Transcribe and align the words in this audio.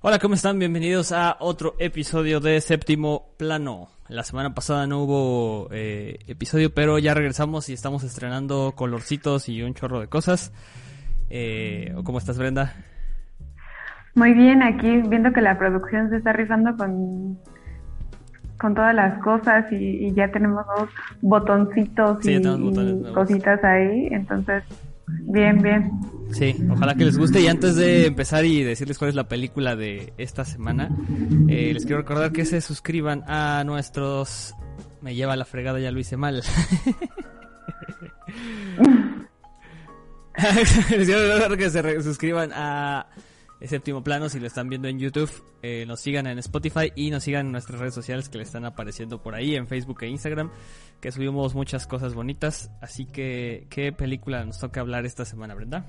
Hola, 0.00 0.20
¿cómo 0.20 0.34
están? 0.34 0.60
Bienvenidos 0.60 1.10
a 1.10 1.36
otro 1.40 1.74
episodio 1.80 2.38
de 2.38 2.60
Séptimo 2.60 3.34
Plano. 3.36 3.88
La 4.08 4.22
semana 4.22 4.54
pasada 4.54 4.86
no 4.86 5.02
hubo 5.02 5.68
eh, 5.72 6.20
episodio, 6.28 6.72
pero 6.72 7.00
ya 7.00 7.14
regresamos 7.14 7.68
y 7.68 7.72
estamos 7.72 8.04
estrenando 8.04 8.74
colorcitos 8.76 9.48
y 9.48 9.60
un 9.60 9.74
chorro 9.74 9.98
de 9.98 10.06
cosas. 10.06 10.52
Eh, 11.30 11.96
¿Cómo 12.04 12.18
estás, 12.18 12.38
Brenda? 12.38 12.74
Muy 14.14 14.34
bien, 14.34 14.62
aquí 14.62 15.02
viendo 15.08 15.32
que 15.32 15.40
la 15.40 15.58
producción 15.58 16.10
se 16.10 16.18
está 16.18 16.32
rifando 16.32 16.76
con, 16.76 17.36
con 18.56 18.76
todas 18.76 18.94
las 18.94 19.20
cosas 19.20 19.66
y, 19.72 20.14
ya 20.14 20.30
tenemos 20.30 20.64
dos 20.78 20.90
botoncitos 21.22 22.24
y 22.24 22.40
cositas 23.12 23.64
ahí, 23.64 24.06
entonces 24.12 24.62
Bien, 25.22 25.60
bien. 25.60 25.90
Sí, 26.30 26.54
ojalá 26.70 26.94
que 26.94 27.04
les 27.04 27.18
guste. 27.18 27.40
Y 27.40 27.48
antes 27.48 27.76
de 27.76 28.06
empezar 28.06 28.44
y 28.44 28.62
decirles 28.62 28.98
cuál 28.98 29.10
es 29.10 29.14
la 29.14 29.28
película 29.28 29.76
de 29.76 30.12
esta 30.18 30.44
semana, 30.44 30.90
eh, 31.48 31.72
les 31.72 31.84
quiero 31.84 32.02
recordar 32.02 32.32
que 32.32 32.44
se 32.44 32.60
suscriban 32.60 33.24
a 33.26 33.64
nuestros... 33.64 34.54
Me 35.00 35.14
lleva 35.14 35.36
la 35.36 35.44
fregada, 35.44 35.78
ya 35.78 35.92
lo 35.92 36.00
hice 36.00 36.16
mal. 36.16 36.42
les 40.90 41.06
quiero 41.06 41.34
recordar 41.34 41.58
que 41.58 41.70
se 41.70 42.02
suscriban 42.02 42.50
a 42.52 43.06
séptimo 43.66 44.04
plano 44.04 44.28
si 44.28 44.38
lo 44.38 44.46
están 44.46 44.68
viendo 44.68 44.86
en 44.86 45.00
YouTube, 45.00 45.30
eh, 45.62 45.84
nos 45.86 46.00
sigan 46.00 46.28
en 46.28 46.38
Spotify 46.38 46.92
y 46.94 47.10
nos 47.10 47.24
sigan 47.24 47.46
en 47.46 47.52
nuestras 47.52 47.80
redes 47.80 47.94
sociales 47.94 48.28
que 48.28 48.38
le 48.38 48.44
están 48.44 48.64
apareciendo 48.64 49.20
por 49.20 49.34
ahí 49.34 49.56
en 49.56 49.66
Facebook 49.66 49.98
e 50.02 50.06
Instagram, 50.06 50.50
que 51.00 51.10
subimos 51.10 51.56
muchas 51.56 51.86
cosas 51.88 52.14
bonitas. 52.14 52.70
Así 52.80 53.06
que, 53.06 53.66
¿qué 53.68 53.92
película 53.92 54.44
nos 54.44 54.60
toca 54.60 54.80
hablar 54.80 55.06
esta 55.06 55.24
semana, 55.24 55.54
Brenda? 55.54 55.86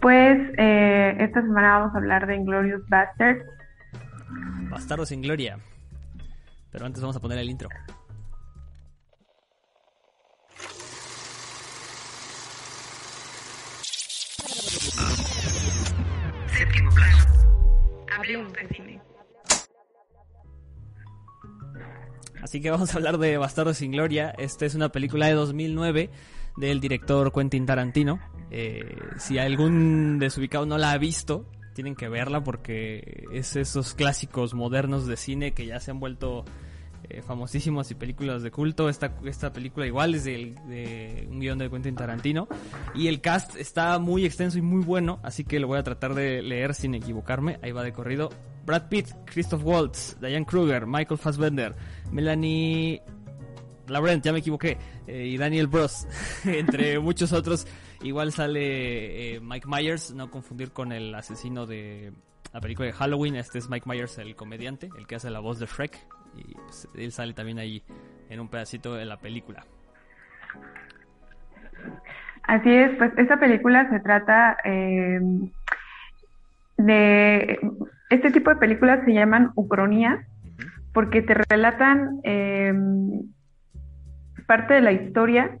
Pues 0.00 0.38
eh, 0.58 1.16
esta 1.18 1.40
semana 1.40 1.78
vamos 1.78 1.94
a 1.94 1.98
hablar 1.98 2.26
de 2.26 2.36
Inglorious 2.36 2.82
Bastards. 2.88 3.44
Bastardos 4.70 5.08
sin 5.08 5.22
gloria. 5.22 5.58
Pero 6.70 6.84
antes 6.84 7.00
vamos 7.00 7.16
a 7.16 7.20
poner 7.20 7.38
el 7.38 7.48
intro. 7.48 7.68
Así 22.42 22.60
que 22.60 22.70
vamos 22.70 22.92
a 22.92 22.96
hablar 22.96 23.18
de 23.18 23.36
Bastardo 23.36 23.74
sin 23.74 23.92
Gloria. 23.92 24.30
Esta 24.38 24.64
es 24.66 24.74
una 24.74 24.90
película 24.90 25.26
de 25.26 25.34
2009 25.34 26.10
del 26.56 26.80
director 26.80 27.32
Quentin 27.32 27.66
Tarantino. 27.66 28.20
Eh, 28.50 28.96
si 29.18 29.38
algún 29.38 30.18
desubicado 30.18 30.66
no 30.66 30.78
la 30.78 30.92
ha 30.92 30.98
visto, 30.98 31.46
tienen 31.74 31.94
que 31.94 32.08
verla 32.08 32.42
porque 32.42 33.24
es 33.32 33.56
esos 33.56 33.94
clásicos 33.94 34.54
modernos 34.54 35.06
de 35.06 35.16
cine 35.16 35.52
que 35.52 35.66
ya 35.66 35.80
se 35.80 35.90
han 35.90 36.00
vuelto 36.00 36.44
eh, 37.08 37.22
famosísimos 37.22 37.90
y 37.90 37.94
películas 37.94 38.42
de 38.42 38.50
culto. 38.50 38.88
Esta, 38.88 39.14
esta 39.24 39.52
película 39.52 39.86
igual 39.86 40.14
es 40.14 40.24
de, 40.24 41.26
un 41.30 41.40
guion 41.40 41.58
de 41.58 41.70
Quentin 41.70 41.94
Tarantino. 41.94 42.48
Y 42.94 43.08
el 43.08 43.20
cast 43.20 43.56
está 43.56 43.98
muy 43.98 44.24
extenso 44.24 44.58
y 44.58 44.62
muy 44.62 44.82
bueno, 44.82 45.20
así 45.22 45.44
que 45.44 45.58
lo 45.58 45.68
voy 45.68 45.78
a 45.78 45.82
tratar 45.82 46.14
de 46.14 46.42
leer 46.42 46.74
sin 46.74 46.94
equivocarme. 46.94 47.58
Ahí 47.62 47.72
va 47.72 47.82
de 47.82 47.92
corrido. 47.92 48.30
Brad 48.66 48.88
Pitt, 48.88 49.08
Christoph 49.24 49.64
Waltz, 49.64 50.18
Diane 50.20 50.44
Kruger, 50.44 50.86
Michael 50.86 51.18
Fassbender, 51.18 51.74
Melanie 52.12 53.00
Laurent, 53.86 54.22
ya 54.22 54.32
me 54.32 54.40
equivoqué, 54.40 54.76
eh, 55.06 55.26
y 55.26 55.38
Daniel 55.38 55.66
Bros, 55.66 56.06
entre 56.44 56.98
muchos 56.98 57.32
otros. 57.32 57.66
Igual 58.02 58.32
sale 58.32 59.36
eh, 59.36 59.40
Mike 59.40 59.66
Myers, 59.66 60.12
no 60.12 60.30
confundir 60.30 60.72
con 60.72 60.92
el 60.92 61.14
asesino 61.14 61.66
de 61.66 62.12
la 62.52 62.60
película 62.60 62.86
de 62.86 62.92
Halloween. 62.92 63.36
Este 63.36 63.58
es 63.58 63.68
Mike 63.68 63.88
Myers, 63.88 64.18
el 64.18 64.36
comediante, 64.36 64.90
el 64.98 65.06
que 65.06 65.16
hace 65.16 65.30
la 65.30 65.40
voz 65.40 65.58
de 65.58 65.66
Shrek 65.66 66.06
y 66.36 66.54
pues, 66.54 66.88
él 66.94 67.12
sale 67.12 67.32
también 67.32 67.58
ahí 67.58 67.82
en 68.28 68.40
un 68.40 68.48
pedacito 68.48 68.94
de 68.94 69.04
la 69.04 69.18
película. 69.18 69.64
Así 72.42 72.70
es, 72.70 72.96
pues 72.96 73.12
esta 73.18 73.38
película 73.38 73.88
se 73.90 74.00
trata 74.00 74.56
eh, 74.64 75.20
de... 76.78 77.60
Este 78.10 78.30
tipo 78.30 78.48
de 78.48 78.56
películas 78.56 79.04
se 79.04 79.12
llaman 79.12 79.52
ucronía 79.54 80.26
porque 80.94 81.20
te 81.20 81.34
relatan 81.34 82.20
eh, 82.24 82.72
parte 84.46 84.74
de 84.74 84.80
la 84.80 84.92
historia, 84.92 85.58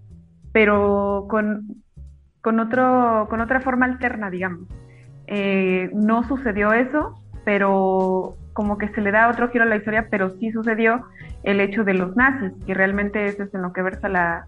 pero 0.52 1.26
con, 1.28 1.82
con, 2.40 2.58
otro, 2.58 3.26
con 3.28 3.42
otra 3.42 3.60
forma 3.60 3.84
alterna, 3.84 4.30
digamos. 4.30 4.66
Eh, 5.26 5.90
no 5.92 6.26
sucedió 6.26 6.72
eso, 6.72 7.22
pero 7.44 8.34
como 8.58 8.76
que 8.76 8.88
se 8.88 9.00
le 9.00 9.12
da 9.12 9.28
otro 9.28 9.50
giro 9.50 9.62
a 9.62 9.68
la 9.68 9.76
historia, 9.76 10.08
pero 10.10 10.30
sí 10.30 10.50
sucedió 10.50 11.06
el 11.44 11.60
hecho 11.60 11.84
de 11.84 11.94
los 11.94 12.16
nazis, 12.16 12.50
que 12.66 12.74
realmente 12.74 13.24
eso 13.26 13.44
es 13.44 13.54
en 13.54 13.62
lo 13.62 13.72
que 13.72 13.82
versa 13.82 14.08
la, 14.08 14.46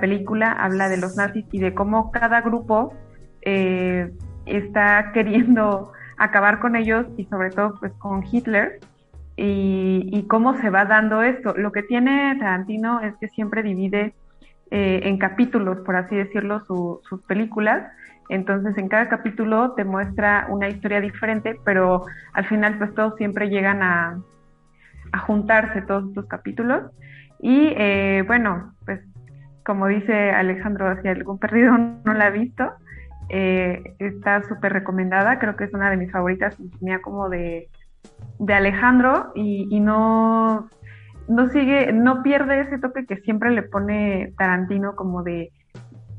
película, 0.00 0.52
habla 0.52 0.88
de 0.88 0.96
los 0.96 1.16
nazis 1.16 1.44
y 1.50 1.58
de 1.58 1.74
cómo 1.74 2.12
cada 2.12 2.40
grupo 2.40 2.94
eh, 3.42 4.12
está 4.46 5.10
queriendo 5.12 5.90
acabar 6.18 6.60
con 6.60 6.76
ellos 6.76 7.06
y 7.16 7.24
sobre 7.24 7.50
todo 7.50 7.74
pues 7.80 7.92
con 7.94 8.22
Hitler 8.30 8.78
y, 9.34 10.24
cómo 10.28 10.56
se 10.58 10.70
va 10.70 10.84
dando 10.84 11.24
esto. 11.24 11.52
Lo 11.56 11.72
que 11.72 11.82
tiene 11.82 12.36
Tarantino 12.38 13.00
es 13.00 13.16
que 13.16 13.26
siempre 13.26 13.64
divide 13.64 14.14
eh, 14.70 15.00
en 15.02 15.18
capítulos, 15.18 15.78
por 15.80 15.96
así 15.96 16.14
decirlo, 16.14 16.60
sus 16.60 17.22
películas 17.26 17.90
entonces 18.28 18.76
en 18.76 18.88
cada 18.88 19.08
capítulo 19.08 19.72
te 19.72 19.84
muestra 19.84 20.46
una 20.50 20.68
historia 20.68 21.00
diferente, 21.00 21.58
pero 21.64 22.04
al 22.32 22.46
final 22.46 22.78
pues 22.78 22.94
todos 22.94 23.16
siempre 23.16 23.48
llegan 23.48 23.82
a, 23.82 24.20
juntarse 25.26 25.80
todos 25.82 26.08
estos 26.08 26.26
capítulos. 26.26 26.82
Y 27.40 27.72
eh, 27.76 28.24
bueno, 28.26 28.74
pues 28.84 29.00
como 29.64 29.86
dice 29.86 30.30
Alejandro, 30.30 31.00
si 31.00 31.08
algún 31.08 31.38
perdido 31.38 31.76
no 32.04 32.12
la 32.12 32.26
ha 32.26 32.30
visto, 32.30 32.72
eh, 33.30 33.94
está 33.98 34.42
súper 34.42 34.72
recomendada, 34.72 35.38
creo 35.38 35.56
que 35.56 35.64
es 35.64 35.74
una 35.74 35.90
de 35.90 35.96
mis 35.96 36.10
favoritas, 36.10 36.56
tenía 36.78 37.00
como 37.00 37.28
de, 37.28 37.68
de 38.38 38.54
Alejandro 38.54 39.32
y, 39.34 39.68
y, 39.70 39.80
no, 39.80 40.68
no 41.28 41.48
sigue, 41.48 41.92
no 41.92 42.22
pierde 42.22 42.60
ese 42.60 42.78
toque 42.78 43.06
que 43.06 43.16
siempre 43.18 43.50
le 43.50 43.62
pone 43.62 44.32
Tarantino 44.38 44.94
como 44.96 45.22
de 45.22 45.50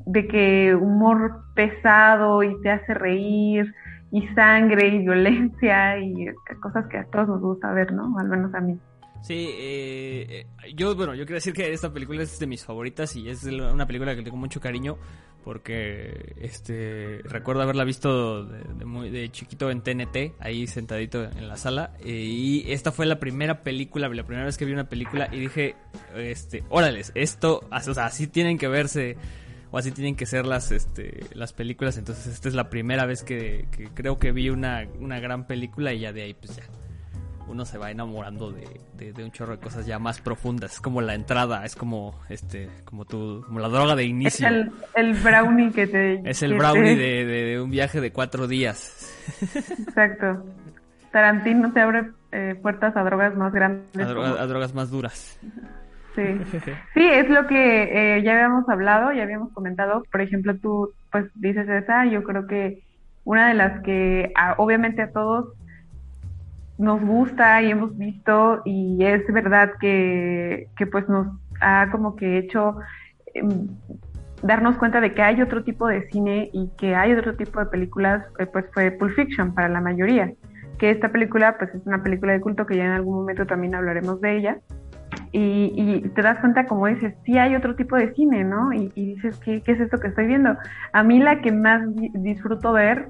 de 0.06 0.26
que 0.26 0.74
humor 0.74 1.42
pesado 1.54 2.42
y 2.42 2.60
te 2.62 2.70
hace 2.70 2.94
reír 2.94 3.74
y 4.12 4.26
sangre 4.28 4.88
y 4.88 4.98
violencia 4.98 5.98
y 5.98 6.26
cosas 6.60 6.86
que 6.88 6.98
a 6.98 7.04
todos 7.04 7.28
nos 7.28 7.40
gusta 7.40 7.72
ver, 7.72 7.92
¿no? 7.92 8.18
Al 8.18 8.28
menos 8.28 8.52
a 8.54 8.60
mí. 8.60 8.78
Sí, 9.22 9.50
eh, 9.52 10.46
yo, 10.74 10.96
bueno, 10.96 11.14
yo 11.14 11.26
quiero 11.26 11.34
decir 11.34 11.52
que 11.52 11.72
esta 11.72 11.92
película 11.92 12.22
es 12.22 12.38
de 12.38 12.46
mis 12.46 12.64
favoritas 12.64 13.14
y 13.16 13.28
es 13.28 13.44
una 13.44 13.86
película 13.86 14.16
que 14.16 14.22
tengo 14.22 14.38
mucho 14.38 14.60
cariño 14.60 14.96
porque 15.44 16.34
este 16.40 17.20
recuerdo 17.24 17.62
haberla 17.62 17.84
visto 17.84 18.44
de, 18.44 18.84
muy, 18.84 19.10
de 19.10 19.30
chiquito 19.30 19.70
en 19.70 19.82
TNT, 19.82 20.34
ahí 20.38 20.66
sentadito 20.66 21.24
en 21.24 21.48
la 21.48 21.56
sala 21.56 21.92
eh, 22.00 22.10
y 22.10 22.72
esta 22.72 22.92
fue 22.92 23.06
la 23.06 23.18
primera 23.20 23.62
película, 23.62 24.08
la 24.08 24.24
primera 24.24 24.46
vez 24.46 24.56
que 24.56 24.64
vi 24.64 24.72
una 24.72 24.88
película 24.88 25.28
y 25.32 25.40
dije, 25.40 25.76
este, 26.16 26.64
órales, 26.70 27.12
esto, 27.14 27.60
o 27.70 27.94
sea, 27.94 28.06
así 28.06 28.26
tienen 28.26 28.58
que 28.58 28.68
verse 28.68 29.16
o 29.70 29.78
así 29.78 29.92
tienen 29.92 30.16
que 30.16 30.26
ser 30.26 30.46
las 30.46 30.72
este 30.72 31.20
las 31.34 31.52
películas. 31.52 31.98
Entonces 31.98 32.26
esta 32.26 32.48
es 32.48 32.54
la 32.54 32.70
primera 32.70 33.06
vez 33.06 33.22
que, 33.22 33.66
creo 33.94 34.18
que 34.18 34.32
vi 34.32 34.50
una, 34.50 34.86
una, 34.98 35.20
gran 35.20 35.46
película 35.46 35.92
y 35.92 36.00
ya 36.00 36.12
de 36.12 36.22
ahí 36.22 36.34
pues 36.34 36.56
ya 36.56 36.62
uno 37.48 37.64
se 37.64 37.78
va 37.78 37.90
enamorando 37.90 38.52
de, 38.52 39.12
de, 39.12 39.24
un 39.24 39.32
chorro 39.32 39.56
de 39.56 39.58
cosas 39.60 39.84
ya 39.84 39.98
más 39.98 40.20
profundas. 40.20 40.74
Es 40.74 40.80
como 40.80 41.00
la 41.00 41.14
entrada 41.14 41.64
es 41.64 41.74
como 41.74 42.20
este 42.28 42.68
como 42.84 43.04
tu 43.04 43.42
como 43.46 43.58
la 43.60 43.68
droga 43.68 43.96
de 43.96 44.04
inicio. 44.04 44.46
es 44.48 44.66
el, 44.94 45.14
brownie 45.14 45.72
que 45.72 45.86
te 45.86 46.28
es 46.28 46.42
el 46.42 46.54
brownie 46.54 46.96
de, 46.96 47.24
de, 47.24 47.60
un 47.60 47.70
viaje 47.70 48.00
de 48.00 48.12
cuatro 48.12 48.46
días. 48.46 49.12
Exacto. 49.78 50.44
Tarantino 51.10 51.72
te 51.72 51.80
abre 51.80 52.10
eh, 52.30 52.54
puertas 52.62 52.96
a 52.96 53.02
drogas 53.02 53.34
más 53.36 53.52
grandes 53.52 54.06
a 54.06 54.46
drogas 54.46 54.74
más 54.74 54.90
duras 54.90 55.38
Sí, 56.50 56.60
sí, 56.94 57.02
es 57.04 57.28
lo 57.28 57.46
que 57.46 58.16
eh, 58.16 58.22
ya 58.22 58.32
habíamos 58.32 58.68
hablado, 58.68 59.12
ya 59.12 59.22
habíamos 59.22 59.52
comentado. 59.52 60.02
Por 60.10 60.20
ejemplo, 60.20 60.56
tú 60.58 60.92
pues 61.10 61.26
dices 61.34 61.68
esa, 61.68 62.04
yo 62.06 62.22
creo 62.24 62.46
que 62.46 62.82
una 63.24 63.48
de 63.48 63.54
las 63.54 63.80
que 63.82 64.32
obviamente 64.56 65.02
a 65.02 65.12
todos 65.12 65.52
nos 66.78 67.00
gusta 67.02 67.62
y 67.62 67.70
hemos 67.70 67.96
visto 67.96 68.62
y 68.64 69.04
es 69.04 69.26
verdad 69.32 69.72
que, 69.80 70.68
que 70.76 70.86
pues 70.86 71.08
nos 71.08 71.28
ha 71.60 71.90
como 71.90 72.16
que 72.16 72.38
hecho 72.38 72.76
em, 73.34 73.68
darnos 74.42 74.76
cuenta 74.78 75.00
de 75.00 75.12
que 75.12 75.20
hay 75.20 75.42
otro 75.42 75.62
tipo 75.62 75.86
de 75.86 76.08
cine 76.08 76.48
y 76.54 76.70
que 76.78 76.94
hay 76.94 77.12
otro 77.12 77.36
tipo 77.36 77.60
de 77.60 77.66
películas, 77.66 78.24
eh, 78.38 78.46
pues 78.46 78.64
fue 78.72 78.90
Pulp 78.92 79.14
Fiction 79.14 79.54
para 79.54 79.68
la 79.68 79.82
mayoría. 79.82 80.32
Que 80.78 80.90
esta 80.90 81.10
película 81.10 81.58
pues 81.58 81.74
es 81.74 81.86
una 81.86 82.02
película 82.02 82.32
de 82.32 82.40
culto 82.40 82.64
que 82.64 82.78
ya 82.78 82.86
en 82.86 82.92
algún 82.92 83.14
momento 83.14 83.44
también 83.46 83.74
hablaremos 83.74 84.20
de 84.22 84.38
ella 84.38 84.58
y, 85.32 86.00
te 86.14 86.22
das 86.22 86.38
cuenta, 86.40 86.66
como 86.66 86.86
dices, 86.86 87.14
sí 87.24 87.38
hay 87.38 87.54
otro 87.54 87.76
tipo 87.76 87.96
de 87.96 88.12
cine, 88.14 88.44
¿no? 88.44 88.72
Y, 88.72 88.88
dices, 88.94 89.38
¿qué, 89.38 89.62
es 89.64 89.80
esto 89.80 89.98
que 89.98 90.08
estoy 90.08 90.26
viendo? 90.26 90.56
A 90.92 91.02
mí 91.02 91.20
la 91.20 91.40
que 91.40 91.52
más 91.52 91.82
disfruto 92.14 92.72
ver, 92.72 93.08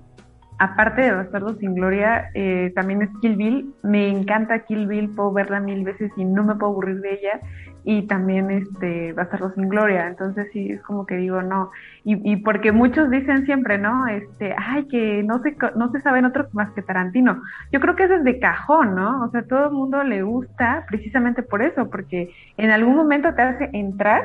aparte 0.58 1.00
de 1.02 1.12
Bastardo 1.12 1.54
sin 1.56 1.74
Gloria, 1.74 2.30
eh, 2.34 2.72
también 2.74 3.02
es 3.02 3.08
Kill 3.22 3.36
Bill. 3.36 3.74
Me 3.82 4.08
encanta 4.08 4.64
Kill 4.64 4.86
Bill, 4.86 5.14
puedo 5.14 5.32
verla 5.32 5.60
mil 5.60 5.82
veces 5.82 6.12
y 6.16 6.24
no 6.24 6.44
me 6.44 6.54
puedo 6.56 6.72
aburrir 6.72 7.00
de 7.00 7.14
ella. 7.14 7.40
Y 7.84 8.06
también 8.06 8.50
este 8.50 9.12
Bastardo 9.12 9.52
sin 9.54 9.68
Gloria. 9.68 10.06
Entonces 10.06 10.48
sí, 10.52 10.72
es 10.72 10.82
como 10.82 11.06
que 11.06 11.16
digo, 11.16 11.42
no. 11.42 11.70
Y, 12.04 12.32
y 12.32 12.36
porque 12.36 12.72
muchos 12.72 13.10
dicen 13.10 13.44
siempre, 13.46 13.78
¿no? 13.78 14.06
Este, 14.06 14.54
ay, 14.56 14.86
que 14.88 15.22
no 15.22 15.40
se, 15.42 15.56
no 15.76 15.90
se 15.90 16.00
saben 16.00 16.24
otros 16.24 16.52
más 16.54 16.70
que 16.72 16.82
Tarantino. 16.82 17.42
Yo 17.72 17.80
creo 17.80 17.96
que 17.96 18.04
eso 18.04 18.14
es 18.14 18.24
de 18.24 18.38
cajón, 18.38 18.94
¿no? 18.94 19.24
O 19.24 19.30
sea, 19.30 19.42
todo 19.42 19.66
el 19.66 19.72
mundo 19.72 20.02
le 20.02 20.22
gusta 20.22 20.84
precisamente 20.88 21.42
por 21.42 21.62
eso, 21.62 21.88
porque 21.90 22.32
en 22.56 22.70
algún 22.70 22.96
momento 22.96 23.34
te 23.34 23.42
hace 23.42 23.70
entrar 23.72 24.22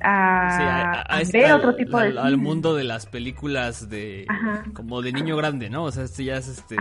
a, 0.00 1.22
ver 1.32 1.52
otro 1.52 1.74
tipo 1.74 1.98
de 1.98 2.18
al, 2.18 2.36
mundo 2.36 2.74
de 2.74 2.84
las 2.84 3.06
películas 3.06 3.88
de 3.88 4.26
como 4.74 5.02
de 5.02 5.12
niño 5.12 5.36
grande, 5.36 5.70
¿no? 5.70 5.84
O 5.84 5.90
sea, 5.90 6.04
este 6.04 6.24
ya 6.24 6.36
es 6.36 6.48
este 6.48 6.76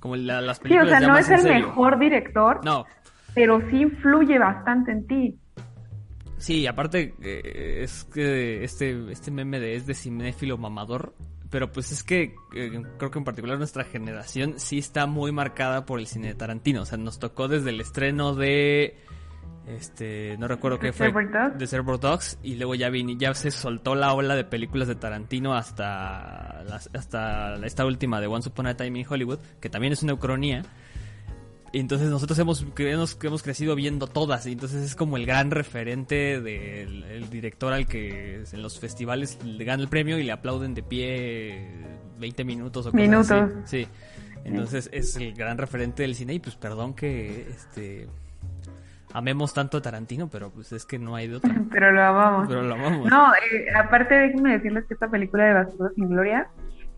como 0.00 0.16
las 0.16 0.60
películas 0.60 0.88
Sí, 0.88 0.94
o 0.94 0.98
sea, 0.98 1.08
no 1.08 1.16
es 1.16 1.30
el 1.30 1.44
mejor 1.44 1.98
director. 1.98 2.64
No. 2.64 2.84
Pero 3.36 3.60
sí 3.70 3.82
influye 3.82 4.38
bastante 4.38 4.92
en 4.92 5.06
ti. 5.06 5.38
Sí, 6.38 6.66
aparte 6.66 7.14
eh, 7.22 7.80
es 7.82 8.04
que 8.04 8.64
este 8.64 9.12
este 9.12 9.30
meme 9.30 9.60
de 9.60 9.74
es 9.74 9.86
de 9.86 9.92
cinéfilo 9.92 10.56
mamador, 10.56 11.14
pero 11.50 11.70
pues 11.70 11.92
es 11.92 12.02
que 12.02 12.34
eh, 12.54 12.82
creo 12.98 13.10
que 13.10 13.18
en 13.18 13.24
particular 13.24 13.58
nuestra 13.58 13.84
generación 13.84 14.54
sí 14.56 14.78
está 14.78 15.06
muy 15.06 15.32
marcada 15.32 15.84
por 15.84 16.00
el 16.00 16.06
cine 16.06 16.28
de 16.28 16.34
Tarantino, 16.34 16.82
o 16.82 16.84
sea, 16.86 16.96
nos 16.96 17.18
tocó 17.18 17.46
desde 17.46 17.70
el 17.70 17.80
estreno 17.80 18.34
de 18.34 18.96
este 19.66 20.38
no 20.38 20.48
recuerdo 20.48 20.78
qué 20.78 20.92
fue 20.92 21.12
de 21.58 21.66
Server 21.66 21.98
Dogs 21.98 22.38
y 22.42 22.54
luego 22.54 22.74
ya 22.74 22.88
vine, 22.88 23.16
ya 23.18 23.34
se 23.34 23.50
soltó 23.50 23.94
la 23.94 24.14
ola 24.14 24.34
de 24.34 24.44
películas 24.44 24.88
de 24.88 24.94
Tarantino 24.94 25.54
hasta 25.54 26.60
hasta 26.94 27.56
esta 27.56 27.84
última 27.84 28.18
de 28.20 28.28
Once 28.28 28.48
Upon 28.48 28.68
a 28.68 28.76
Time 28.76 29.00
in 29.00 29.06
Hollywood 29.06 29.40
que 29.60 29.68
también 29.68 29.92
es 29.92 30.02
una 30.02 30.14
ucronía 30.14 30.62
entonces 31.72 32.08
nosotros 32.08 32.38
hemos, 32.38 32.66
hemos, 32.78 33.18
hemos 33.22 33.42
crecido 33.42 33.74
viendo 33.74 34.06
todas 34.06 34.46
y 34.46 34.52
entonces 34.52 34.82
es 34.82 34.94
como 34.94 35.16
el 35.16 35.26
gran 35.26 35.50
referente 35.50 36.40
del 36.40 37.28
director 37.30 37.72
al 37.72 37.86
que 37.86 38.44
en 38.50 38.62
los 38.62 38.78
festivales 38.78 39.38
le 39.44 39.64
gana 39.64 39.82
el 39.82 39.88
premio 39.88 40.18
y 40.18 40.22
le 40.22 40.32
aplauden 40.32 40.74
de 40.74 40.82
pie 40.82 41.68
20 42.18 42.44
minutos 42.44 42.86
o 42.86 42.92
cosas 42.92 43.08
minutos 43.08 43.50
sí 43.64 43.86
entonces 44.44 44.88
es 44.92 45.16
el 45.16 45.34
gran 45.34 45.58
referente 45.58 46.02
del 46.02 46.14
cine 46.14 46.34
y 46.34 46.38
pues 46.38 46.56
perdón 46.56 46.94
que 46.94 47.48
este 47.50 48.08
amemos 49.16 49.54
tanto 49.54 49.78
a 49.78 49.82
Tarantino, 49.82 50.28
pero 50.28 50.50
pues 50.50 50.72
es 50.72 50.84
que 50.84 50.98
no 50.98 51.16
hay 51.16 51.28
de 51.28 51.36
otra. 51.36 51.54
pero 51.72 51.90
lo 51.90 52.02
amamos. 52.02 52.48
Pero 52.48 52.62
lo 52.62 52.74
amamos. 52.74 53.10
No, 53.10 53.32
eh, 53.34 53.66
aparte 53.74 54.14
déjenme 54.14 54.52
decirles 54.52 54.84
que 54.84 54.94
esta 54.94 55.08
película 55.08 55.44
de 55.44 55.54
Bastardo 55.54 55.90
sin 55.94 56.10
Gloria 56.10 56.48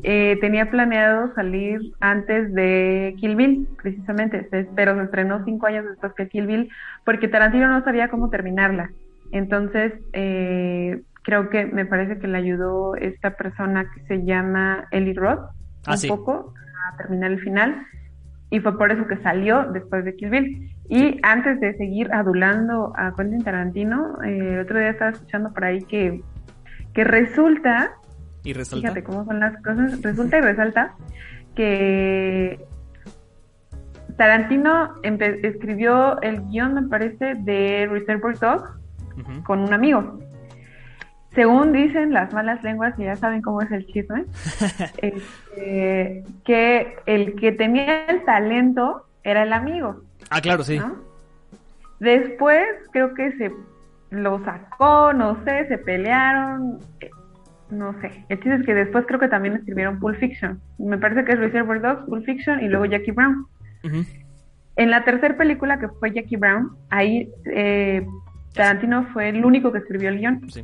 eh, 0.03 0.39
tenía 0.41 0.71
planeado 0.71 1.35
salir 1.35 1.81
antes 2.01 2.53
de 2.55 3.17
Kill 3.19 3.37
Bill, 3.37 3.69
precisamente, 3.83 4.49
pero 4.75 4.97
se 4.97 5.03
estrenó 5.03 5.45
cinco 5.45 5.67
años 5.67 5.87
después 5.89 6.13
que 6.15 6.29
Kill 6.29 6.47
Bill, 6.47 6.71
porque 7.05 7.29
Tarantino 7.29 7.69
no 7.69 7.83
sabía 7.85 8.09
cómo 8.09 8.31
terminarla. 8.31 8.91
Entonces, 9.33 9.93
eh, 10.13 11.03
creo 11.23 11.51
que 11.51 11.67
me 11.67 11.85
parece 11.85 12.19
que 12.19 12.29
le 12.29 12.39
ayudó 12.39 12.95
esta 12.97 13.37
persona 13.37 13.91
que 13.93 14.01
se 14.07 14.25
llama 14.25 14.87
Eli 14.91 15.13
Roth 15.13 15.51
ah, 15.87 15.95
un 16.03 16.09
poco 16.09 16.55
a 16.89 16.97
terminar 16.97 17.33
el 17.33 17.41
final 17.41 17.87
y 18.51 18.61
fue 18.61 18.79
por 18.79 18.91
eso 18.93 19.07
que 19.07 19.17
salió 19.19 19.65
después 19.73 20.05
de 20.05 20.17
Kill 20.17 20.31
Bill. 20.31 20.73
Y 20.89 21.21
antes 21.23 21.61
de 21.61 21.77
seguir 21.77 22.11
adulando 22.13 22.93
a 22.97 23.15
Quentin 23.15 23.45
Tarantino, 23.45 24.23
eh, 24.23 24.55
el 24.55 24.61
otro 24.61 24.79
día 24.79 24.91
estaba 24.91 25.11
escuchando 25.11 25.53
por 25.53 25.65
ahí 25.65 25.83
que, 25.83 26.23
que 26.95 27.05
resulta, 27.05 27.93
y 28.45 28.53
resalta. 28.53 28.89
fíjate 28.89 29.05
cómo 29.05 29.25
son 29.25 29.41
las 29.41 29.63
cosas, 29.63 30.01
resulta 30.03 30.39
y 30.39 30.41
resalta 30.41 30.95
que 31.55 32.65
Tarantino 34.17 34.95
escribió 35.03 36.21
el 36.23 36.43
guion, 36.49 36.75
me 36.75 36.83
parece, 36.83 37.35
de 37.37 37.89
Reservoir 37.91 38.39
Dogs 38.39 38.71
con 39.45 39.61
un 39.61 39.73
amigo 39.73 40.19
según 41.39 41.73
dicen 41.73 42.13
las 42.13 42.33
malas 42.33 42.63
lenguas, 42.65 42.99
y 42.99 43.05
ya 43.05 43.15
saben 43.15 43.43
cómo 43.43 43.63
es 43.63 43.71
el 43.71 43.87
chisme, 43.87 44.25
este, 44.99 46.25
que 46.45 46.97
el 47.07 47.37
que 47.37 47.53
tenía 47.53 48.07
el 48.07 48.25
talento 48.25 49.05
era 49.23 49.45
el 49.45 49.53
amigo. 49.53 50.03
Ah, 50.31 50.41
claro, 50.41 50.65
sí. 50.65 50.81
Después 52.01 52.67
creo 52.93 53.15
que 53.15 53.31
se 53.39 53.53
lo 54.11 54.43
sacó, 54.45 55.13
no 55.13 55.43
sé, 55.45 55.69
se 55.69 55.79
pelearon, 55.79 56.81
no 57.71 57.99
sé. 58.01 58.25
El 58.29 58.39
chiste 58.39 58.55
es 58.55 58.67
que 58.67 58.75
después 58.75 59.05
creo 59.07 59.21
que 59.21 59.29
también 59.29 59.55
escribieron 59.55 59.99
Pulp 59.99 60.19
Fiction. 60.19 60.61
Me 60.79 60.99
parece 60.99 61.25
que 61.25 61.33
es 61.33 61.39
Reservoir 61.39 61.81
Dogs, 61.81 62.07
Pulp 62.07 62.25
Fiction 62.25 62.61
y 62.61 62.69
luego 62.69 62.87
Jackie 62.87 63.13
Brown. 63.13 63.47
En 64.77 64.91
la 64.91 65.05
tercera 65.05 65.37
película 65.37 65.79
que 65.79 65.89
fue 65.89 66.13
Jackie 66.13 66.37
Brown, 66.37 66.77
ahí 66.91 67.31
eh, 67.47 68.07
Tarantino 68.55 69.07
fue 69.13 69.29
el 69.31 69.45
único 69.45 69.73
que 69.73 69.79
escribió 69.79 70.09
el 70.09 70.19
guion. 70.19 70.51
Sí. 70.51 70.63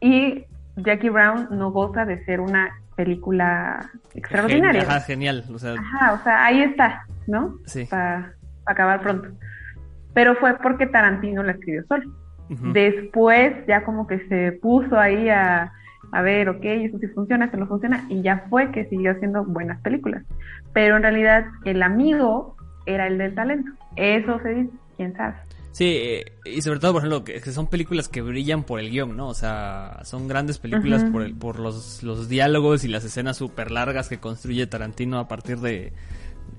Y 0.00 0.44
Jackie 0.76 1.08
Brown 1.08 1.48
no 1.50 1.70
goza 1.70 2.04
de 2.04 2.24
ser 2.24 2.40
una 2.40 2.70
película 2.96 3.90
extraordinaria. 4.14 4.82
Ajá, 4.82 5.00
genial. 5.00 5.44
O 5.52 5.58
sea... 5.58 5.74
Ajá, 5.74 6.12
o 6.12 6.22
sea, 6.22 6.44
ahí 6.44 6.62
está, 6.62 7.04
¿no? 7.26 7.56
Sí. 7.66 7.86
Para 7.86 8.34
acabar 8.66 9.02
pronto. 9.02 9.28
Pero 10.14 10.36
fue 10.36 10.56
porque 10.58 10.86
Tarantino 10.86 11.42
la 11.42 11.52
escribió 11.52 11.84
solo. 11.86 12.04
Después 12.48 13.54
ya 13.66 13.82
como 13.82 14.06
que 14.06 14.28
se 14.28 14.52
puso 14.52 14.98
ahí 14.98 15.30
a, 15.30 15.72
a 16.12 16.22
ver, 16.22 16.48
ok, 16.50 16.60
eso 16.62 16.98
sí 16.98 17.08
funciona, 17.08 17.46
eso 17.46 17.56
no 17.56 17.66
funciona, 17.66 18.04
y 18.08 18.22
ya 18.22 18.44
fue 18.50 18.70
que 18.70 18.84
siguió 18.84 19.12
haciendo 19.12 19.44
buenas 19.44 19.80
películas. 19.80 20.22
Pero 20.74 20.96
en 20.96 21.02
realidad 21.02 21.46
el 21.64 21.82
amigo 21.82 22.56
era 22.86 23.06
el 23.06 23.18
del 23.18 23.34
talento. 23.34 23.72
Eso 23.96 24.38
se 24.42 24.48
dice, 24.50 24.70
quién 24.96 25.16
sabe. 25.16 25.34
Sí, 25.72 25.86
eh, 25.86 26.24
y 26.44 26.60
sobre 26.60 26.80
todo, 26.80 26.92
por 26.92 27.00
ejemplo, 27.00 27.24
que, 27.24 27.40
son 27.40 27.66
películas 27.66 28.08
que 28.08 28.20
brillan 28.20 28.62
por 28.62 28.78
el 28.78 28.90
guion, 28.90 29.16
¿no? 29.16 29.28
O 29.28 29.34
sea, 29.34 30.00
son 30.04 30.28
grandes 30.28 30.58
películas 30.58 31.02
por, 31.04 31.22
el, 31.22 31.34
por 31.34 31.58
los, 31.58 32.02
los 32.02 32.28
diálogos 32.28 32.84
y 32.84 32.88
las 32.88 33.04
escenas 33.04 33.38
súper 33.38 33.70
largas 33.70 34.10
que 34.10 34.18
construye 34.18 34.66
Tarantino 34.66 35.18
a 35.18 35.28
partir 35.28 35.58
de... 35.58 35.92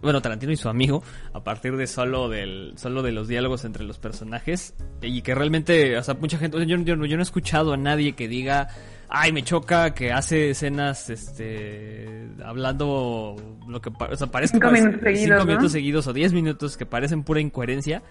Bueno, 0.02 0.22
Tarantino 0.22 0.52
y 0.52 0.58
su 0.58 0.70
amigo, 0.70 1.04
a 1.34 1.44
partir 1.44 1.78
de 1.78 1.88
solo 1.88 2.28
del 2.30 2.74
solo 2.76 3.04
de 3.04 3.12
los 3.12 3.28
diálogos 3.28 3.64
entre 3.66 3.84
los 3.84 4.00
personajes 4.00 4.76
y 5.02 5.22
que 5.22 5.34
realmente, 5.34 5.98
o 5.98 6.04
sea, 6.04 6.16
mucha 6.16 6.38
gente, 6.38 6.58
yo, 6.66 6.78
yo, 6.78 6.96
no 6.96 7.06
he 7.06 7.22
escuchado 7.22 7.74
a 7.74 7.78
nadie 7.78 8.14
que 8.14 8.28
diga, 8.28 8.68
ay, 9.10 9.32
me 9.32 9.44
choca 9.44 9.94
que 9.94 10.12
hace 10.12 10.50
escenas, 10.50 11.10
este, 11.10 12.28
hablando 12.44 13.36
lo 13.68 13.82
que, 13.82 13.90
o 13.90 14.16
sea, 14.16 14.28
parece 14.28 14.54
cinco, 14.54 14.72
minutos, 14.72 15.00
seguidos, 15.02 15.30
cinco 15.30 15.46
minutos 15.46 15.72
seguidos 15.72 16.08
o 16.08 16.14
diez 16.14 16.34
minutos 16.34 16.76
que 16.76 16.86
parecen 16.86 17.24
pura 17.24 17.40
incoherencia 17.40 18.02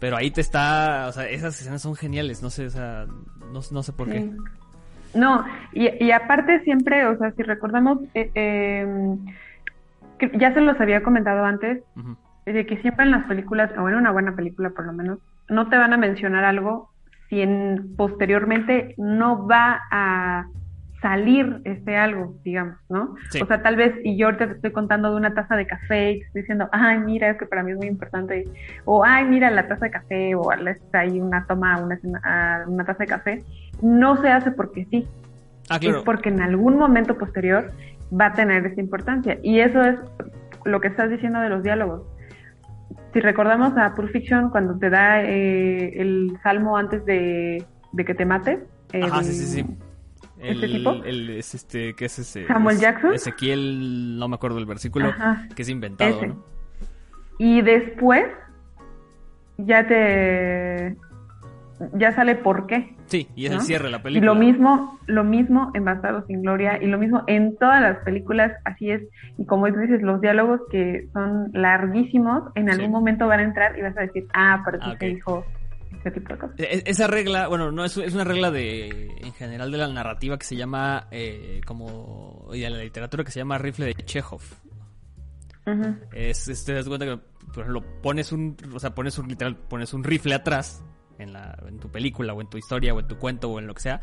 pero 0.00 0.16
ahí 0.16 0.30
te 0.30 0.40
está, 0.40 1.06
o 1.08 1.12
sea, 1.12 1.28
esas 1.28 1.60
escenas 1.60 1.82
son 1.82 1.94
geniales, 1.94 2.42
no 2.42 2.50
sé, 2.50 2.66
o 2.66 2.70
sea, 2.70 3.06
no, 3.52 3.82
sé 3.82 3.92
por 3.92 4.10
qué. 4.10 4.30
No, 5.14 5.44
y, 5.72 6.04
y, 6.04 6.10
aparte 6.10 6.60
siempre, 6.64 7.06
o 7.06 7.18
sea, 7.18 7.30
si 7.32 7.42
recordamos, 7.42 7.98
eh, 8.14 8.30
em, 8.34 9.18
ya 10.34 10.52
se 10.54 10.60
los 10.60 10.80
había 10.80 11.02
comentado 11.02 11.44
antes, 11.44 11.82
de 12.46 12.66
que 12.66 12.78
siempre 12.78 13.04
en 13.04 13.12
las 13.12 13.26
películas, 13.26 13.70
o 13.78 13.88
en 13.88 13.94
una 13.94 14.10
buena 14.10 14.34
película 14.34 14.70
por 14.70 14.86
lo 14.86 14.92
menos, 14.92 15.18
no 15.48 15.68
te 15.68 15.76
van 15.76 15.92
a 15.92 15.96
mencionar 15.96 16.44
algo 16.44 16.90
si 17.28 17.40
en, 17.40 17.94
posteriormente 17.96 18.94
no 18.98 19.46
va 19.46 19.80
a 19.90 20.46
salir 21.00 21.62
este 21.64 21.96
algo, 21.96 22.34
digamos, 22.44 22.76
¿no? 22.88 23.14
O 23.40 23.46
sea, 23.46 23.62
tal 23.62 23.76
vez, 23.76 23.94
y 24.04 24.18
yo 24.18 24.36
te 24.36 24.44
estoy 24.44 24.70
contando 24.72 25.10
de 25.10 25.16
una 25.16 25.32
taza 25.32 25.56
de 25.56 25.66
café 25.66 26.12
y 26.12 26.20
estoy 26.20 26.42
diciendo, 26.42 26.68
ay, 26.72 26.98
mira, 26.98 27.30
es 27.30 27.38
que 27.38 27.46
para 27.46 27.62
mí 27.62 27.72
es 27.72 27.78
muy 27.78 27.86
importante, 27.86 28.44
o 28.84 29.04
ay, 29.04 29.24
mira 29.24 29.50
la 29.50 29.66
taza 29.66 29.86
de 29.86 29.90
café, 29.90 30.34
o 30.34 30.50
hay 30.92 31.20
una 31.20 31.46
toma, 31.46 31.78
una, 31.78 31.98
ah, 32.24 32.64
una 32.66 32.84
taza 32.84 33.04
de 33.04 33.06
café, 33.06 33.44
no 33.80 34.20
se 34.20 34.28
hace 34.28 34.50
porque 34.50 34.86
sí. 34.90 35.06
Ah, 35.70 35.78
es 35.80 35.96
porque 35.98 36.30
en 36.30 36.42
algún 36.42 36.76
momento 36.76 37.16
posterior 37.16 37.70
va 38.18 38.26
a 38.26 38.32
tener 38.32 38.66
esa 38.66 38.80
importancia. 38.80 39.38
Y 39.42 39.60
eso 39.60 39.82
es 39.82 39.98
lo 40.64 40.80
que 40.80 40.88
estás 40.88 41.10
diciendo 41.10 41.40
de 41.40 41.48
los 41.48 41.62
diálogos. 41.62 42.02
Si 43.12 43.20
recordamos 43.20 43.76
a 43.76 43.94
Pulp 43.94 44.10
Fiction, 44.10 44.50
cuando 44.50 44.78
te 44.78 44.90
da 44.90 45.22
eh, 45.22 46.00
el 46.00 46.38
salmo 46.42 46.76
antes 46.76 47.04
de, 47.04 47.64
que 47.96 48.14
te 48.14 48.24
mate. 48.24 48.60
Ajá, 49.02 49.22
sí, 49.22 49.32
sí, 49.32 49.46
sí 49.46 49.66
¿Este 50.40 50.68
tipo? 50.68 50.92
El, 51.04 51.30
es 51.30 51.54
este, 51.54 51.94
¿qué 51.94 52.06
es 52.06 52.18
ese? 52.18 52.46
Samuel 52.46 52.78
Jackson. 52.78 53.12
Ezequiel, 53.12 54.18
no 54.18 54.26
me 54.28 54.36
acuerdo 54.36 54.56
del 54.56 54.66
versículo, 54.66 55.12
que 55.54 55.62
es 55.62 55.68
inventado, 55.68 56.26
¿no? 56.26 56.44
Y 57.38 57.62
después 57.62 58.24
ya 59.58 59.86
te 59.86 60.96
ya 61.94 62.12
sale 62.12 62.34
por 62.34 62.66
qué. 62.66 62.94
Sí, 63.06 63.28
y 63.34 63.46
es 63.46 63.52
el 63.52 63.60
cierre 63.62 63.86
de 63.86 63.90
la 63.92 64.02
película. 64.02 64.24
Y 64.32 64.34
lo 64.34 64.40
mismo, 64.40 64.98
lo 65.06 65.24
mismo 65.24 65.70
en 65.74 65.84
Bastardos 65.84 66.26
sin 66.26 66.42
Gloria 66.42 66.78
y 66.82 66.86
lo 66.86 66.98
mismo 66.98 67.22
en 67.26 67.56
todas 67.56 67.80
las 67.80 67.98
películas, 68.04 68.52
así 68.64 68.90
es. 68.90 69.02
Y 69.38 69.46
como 69.46 69.66
dices, 69.66 70.02
los 70.02 70.20
diálogos 70.20 70.60
que 70.70 71.08
son 71.12 71.50
larguísimos, 71.52 72.44
en 72.54 72.70
algún 72.70 72.90
momento 72.90 73.26
van 73.26 73.40
a 73.40 73.44
entrar 73.44 73.78
y 73.78 73.82
vas 73.82 73.96
a 73.96 74.02
decir, 74.02 74.26
ah, 74.34 74.62
pero 74.64 74.78
ah, 74.82 74.92
okay. 74.92 75.14
dijo 75.14 75.44
ese 75.98 76.10
tipo 76.12 76.32
de 76.34 76.38
cosas. 76.38 76.58
E- 76.60 76.82
Esa 76.86 77.06
regla, 77.06 77.48
bueno, 77.48 77.72
no 77.72 77.84
es, 77.84 77.96
es 77.96 78.14
una 78.14 78.24
regla 78.24 78.50
de 78.50 79.08
en 79.22 79.32
general 79.32 79.70
de 79.72 79.78
la 79.78 79.88
narrativa 79.88 80.38
que 80.38 80.44
se 80.44 80.56
llama 80.56 81.08
eh, 81.10 81.60
como 81.66 82.48
y 82.52 82.60
de 82.60 82.70
la 82.70 82.78
literatura 82.78 83.24
que 83.24 83.30
se 83.32 83.40
llama 83.40 83.58
rifle 83.58 83.86
de 83.86 83.94
Chekhov. 83.94 84.42
Es, 86.12 86.48
es- 86.48 86.64
te 86.64 86.74
das 86.74 86.86
cuenta 86.88 87.06
que 87.06 87.18
por 87.54 87.64
ejemplo, 87.64 87.82
pones 88.02 88.30
un, 88.32 88.56
o 88.72 88.78
sea, 88.78 88.94
pones 88.94 89.18
un 89.18 89.26
literal, 89.28 89.56
pones 89.56 89.92
un 89.92 90.04
rifle 90.04 90.34
atrás 90.34 90.84
en 91.20 91.32
la 91.32 91.56
en 91.66 91.78
tu 91.78 91.90
película 91.90 92.32
o 92.32 92.40
en 92.40 92.48
tu 92.48 92.58
historia 92.58 92.94
o 92.94 93.00
en 93.00 93.06
tu 93.06 93.16
cuento 93.18 93.50
o 93.50 93.58
en 93.58 93.66
lo 93.66 93.74
que 93.74 93.82
sea 93.82 94.00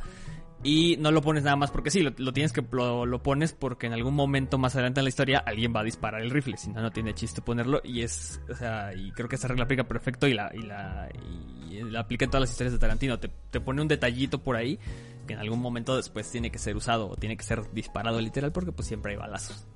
y 0.64 0.98
no 1.00 1.12
lo 1.12 1.22
pones 1.22 1.44
nada 1.44 1.56
más 1.56 1.70
porque 1.70 1.92
sí, 1.92 2.02
lo, 2.02 2.12
lo 2.18 2.34
tienes 2.34 2.52
que 2.52 2.64
lo, 2.72 3.06
lo 3.06 3.22
pones 3.22 3.54
porque 3.54 3.88
en 3.88 3.94
algún 3.94 4.16
momento 4.16 4.58
más 4.58 4.76
adelante 4.76 5.00
en 5.00 5.06
la 5.06 5.10
historia 5.10 5.40
alguien 5.40 5.74
va 5.76 5.82
a 5.82 5.84
disparar 5.84 6.22
el 6.22 6.32
rifle, 6.32 6.58
si 6.58 6.72
no 6.72 6.82
no 6.82 6.92
tiene 6.92 7.14
chiste 7.14 7.42
ponerlo 7.42 7.82
y 7.84 8.02
es, 8.02 8.42
o 8.50 8.56
sea, 8.56 8.94
y 8.96 9.12
creo 9.12 9.28
que 9.28 9.36
esa 9.36 9.48
regla 9.48 9.66
aplica 9.66 9.84
perfecto 9.84 10.28
y 10.28 10.34
la 10.34 10.52
y 10.54 10.64
la 10.64 11.10
y 11.70 11.84
la 11.84 12.00
aplica 12.02 12.26
en 12.26 12.32
todas 12.32 12.42
las 12.42 12.52
historias 12.52 12.74
de 12.74 12.80
Tarantino, 12.80 13.20
te, 13.20 13.30
te 13.52 13.62
pone 13.62 13.82
un 13.82 13.88
detallito 13.88 14.42
por 14.42 14.56
ahí 14.56 14.80
que 15.28 15.34
en 15.34 15.40
algún 15.40 15.62
momento 15.62 15.96
después 15.96 16.32
tiene 16.32 16.50
que 16.50 16.58
ser 16.58 16.76
usado 16.76 17.10
o 17.10 17.16
tiene 17.16 17.38
que 17.38 17.44
ser 17.44 17.62
disparado 17.74 18.20
literal 18.20 18.52
porque 18.52 18.72
pues 18.72 18.88
siempre 18.88 19.12
hay 19.12 19.18
balazos. 19.18 19.68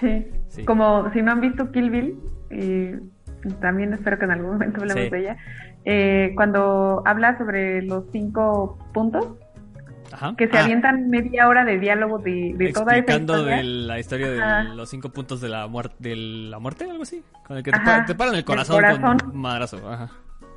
Sí. 0.00 0.26
Sí. 0.48 0.64
Como 0.64 1.10
si 1.12 1.22
no 1.22 1.32
han 1.32 1.40
visto 1.40 1.70
Kill 1.70 1.90
Bill, 1.90 2.18
y 2.50 3.13
también 3.60 3.92
espero 3.92 4.18
que 4.18 4.24
en 4.24 4.30
algún 4.32 4.52
momento 4.52 4.80
hablemos 4.80 5.04
Sí. 5.04 5.10
de 5.10 5.18
ella, 5.20 5.36
eh, 5.84 6.32
cuando 6.34 7.02
habla 7.06 7.36
sobre 7.38 7.82
los 7.82 8.04
cinco 8.12 8.78
puntos, 8.92 9.26
Ajá. 10.12 10.34
que 10.36 10.48
se 10.48 10.56
Ah. 10.56 10.64
avientan 10.64 11.08
media 11.10 11.48
hora 11.48 11.64
de 11.64 11.78
diálogo 11.78 12.18
de, 12.18 12.54
de 12.56 12.72
toda 12.72 12.96
esa 12.96 13.16
historia. 13.16 13.56
de 13.56 13.62
la 13.64 13.98
historia 13.98 14.30
de 14.30 14.42
Ajá. 14.42 14.62
los 14.74 14.88
cinco 14.88 15.08
puntos 15.10 15.40
de 15.40 15.48
la 15.48 15.66
muerte, 15.66 15.96
de 16.00 16.16
la 16.16 16.58
muerte, 16.58 16.84
algo 16.88 17.02
así, 17.02 17.22
con 17.46 17.56
el 17.56 17.62
que 17.62 17.70
te, 17.72 17.80
pa- 17.80 18.04
te 18.04 18.14
paran 18.14 18.34
el 18.34 18.44
corazón, 18.44 18.76
corazón. 18.76 19.18
con 19.18 19.30
un 19.30 19.40
madrazo. 19.40 19.78
Ajá. 19.90 20.10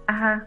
Ajá. 0.07 0.45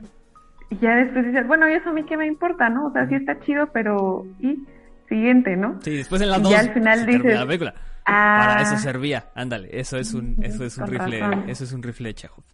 Y 0.71 0.77
ya 0.79 0.95
después 0.95 1.27
dices, 1.27 1.47
bueno, 1.49 1.69
¿y 1.69 1.73
eso 1.73 1.89
a 1.91 1.93
mí 1.93 2.05
qué 2.05 2.17
me 2.17 2.27
importa, 2.27 2.69
no? 2.71 2.87
O 2.87 2.93
sea, 2.93 3.09
sí 3.09 3.17
está 3.17 3.39
chido, 3.41 3.69
pero... 3.73 4.25
Y 4.39 4.63
siguiente, 5.09 5.57
¿no? 5.57 5.79
Sí, 5.83 5.97
después 5.97 6.23
en 6.23 6.31
la 6.31 6.39
Y 6.39 6.43
2 6.43 6.53
ya 6.53 6.61
al 6.61 6.73
final 6.73 7.05
dices, 7.07 7.35
la 7.35 7.45
película. 7.47 7.75
Ah. 8.11 8.37
Para 8.41 8.63
eso 8.63 8.77
servía, 8.79 9.31
ándale, 9.35 9.69
eso 9.73 9.97
es 9.99 10.13
un, 10.15 10.33
Ujú, 10.33 10.43
eso 10.43 10.65
es 10.65 10.77
un 10.79 10.87
rifle, 10.87 11.21
razón. 11.21 11.49
eso 11.49 11.65
es 11.65 11.73
un 11.73 11.83
rifle 11.83 12.09
de 12.09 12.15
Chekhov. 12.15 12.45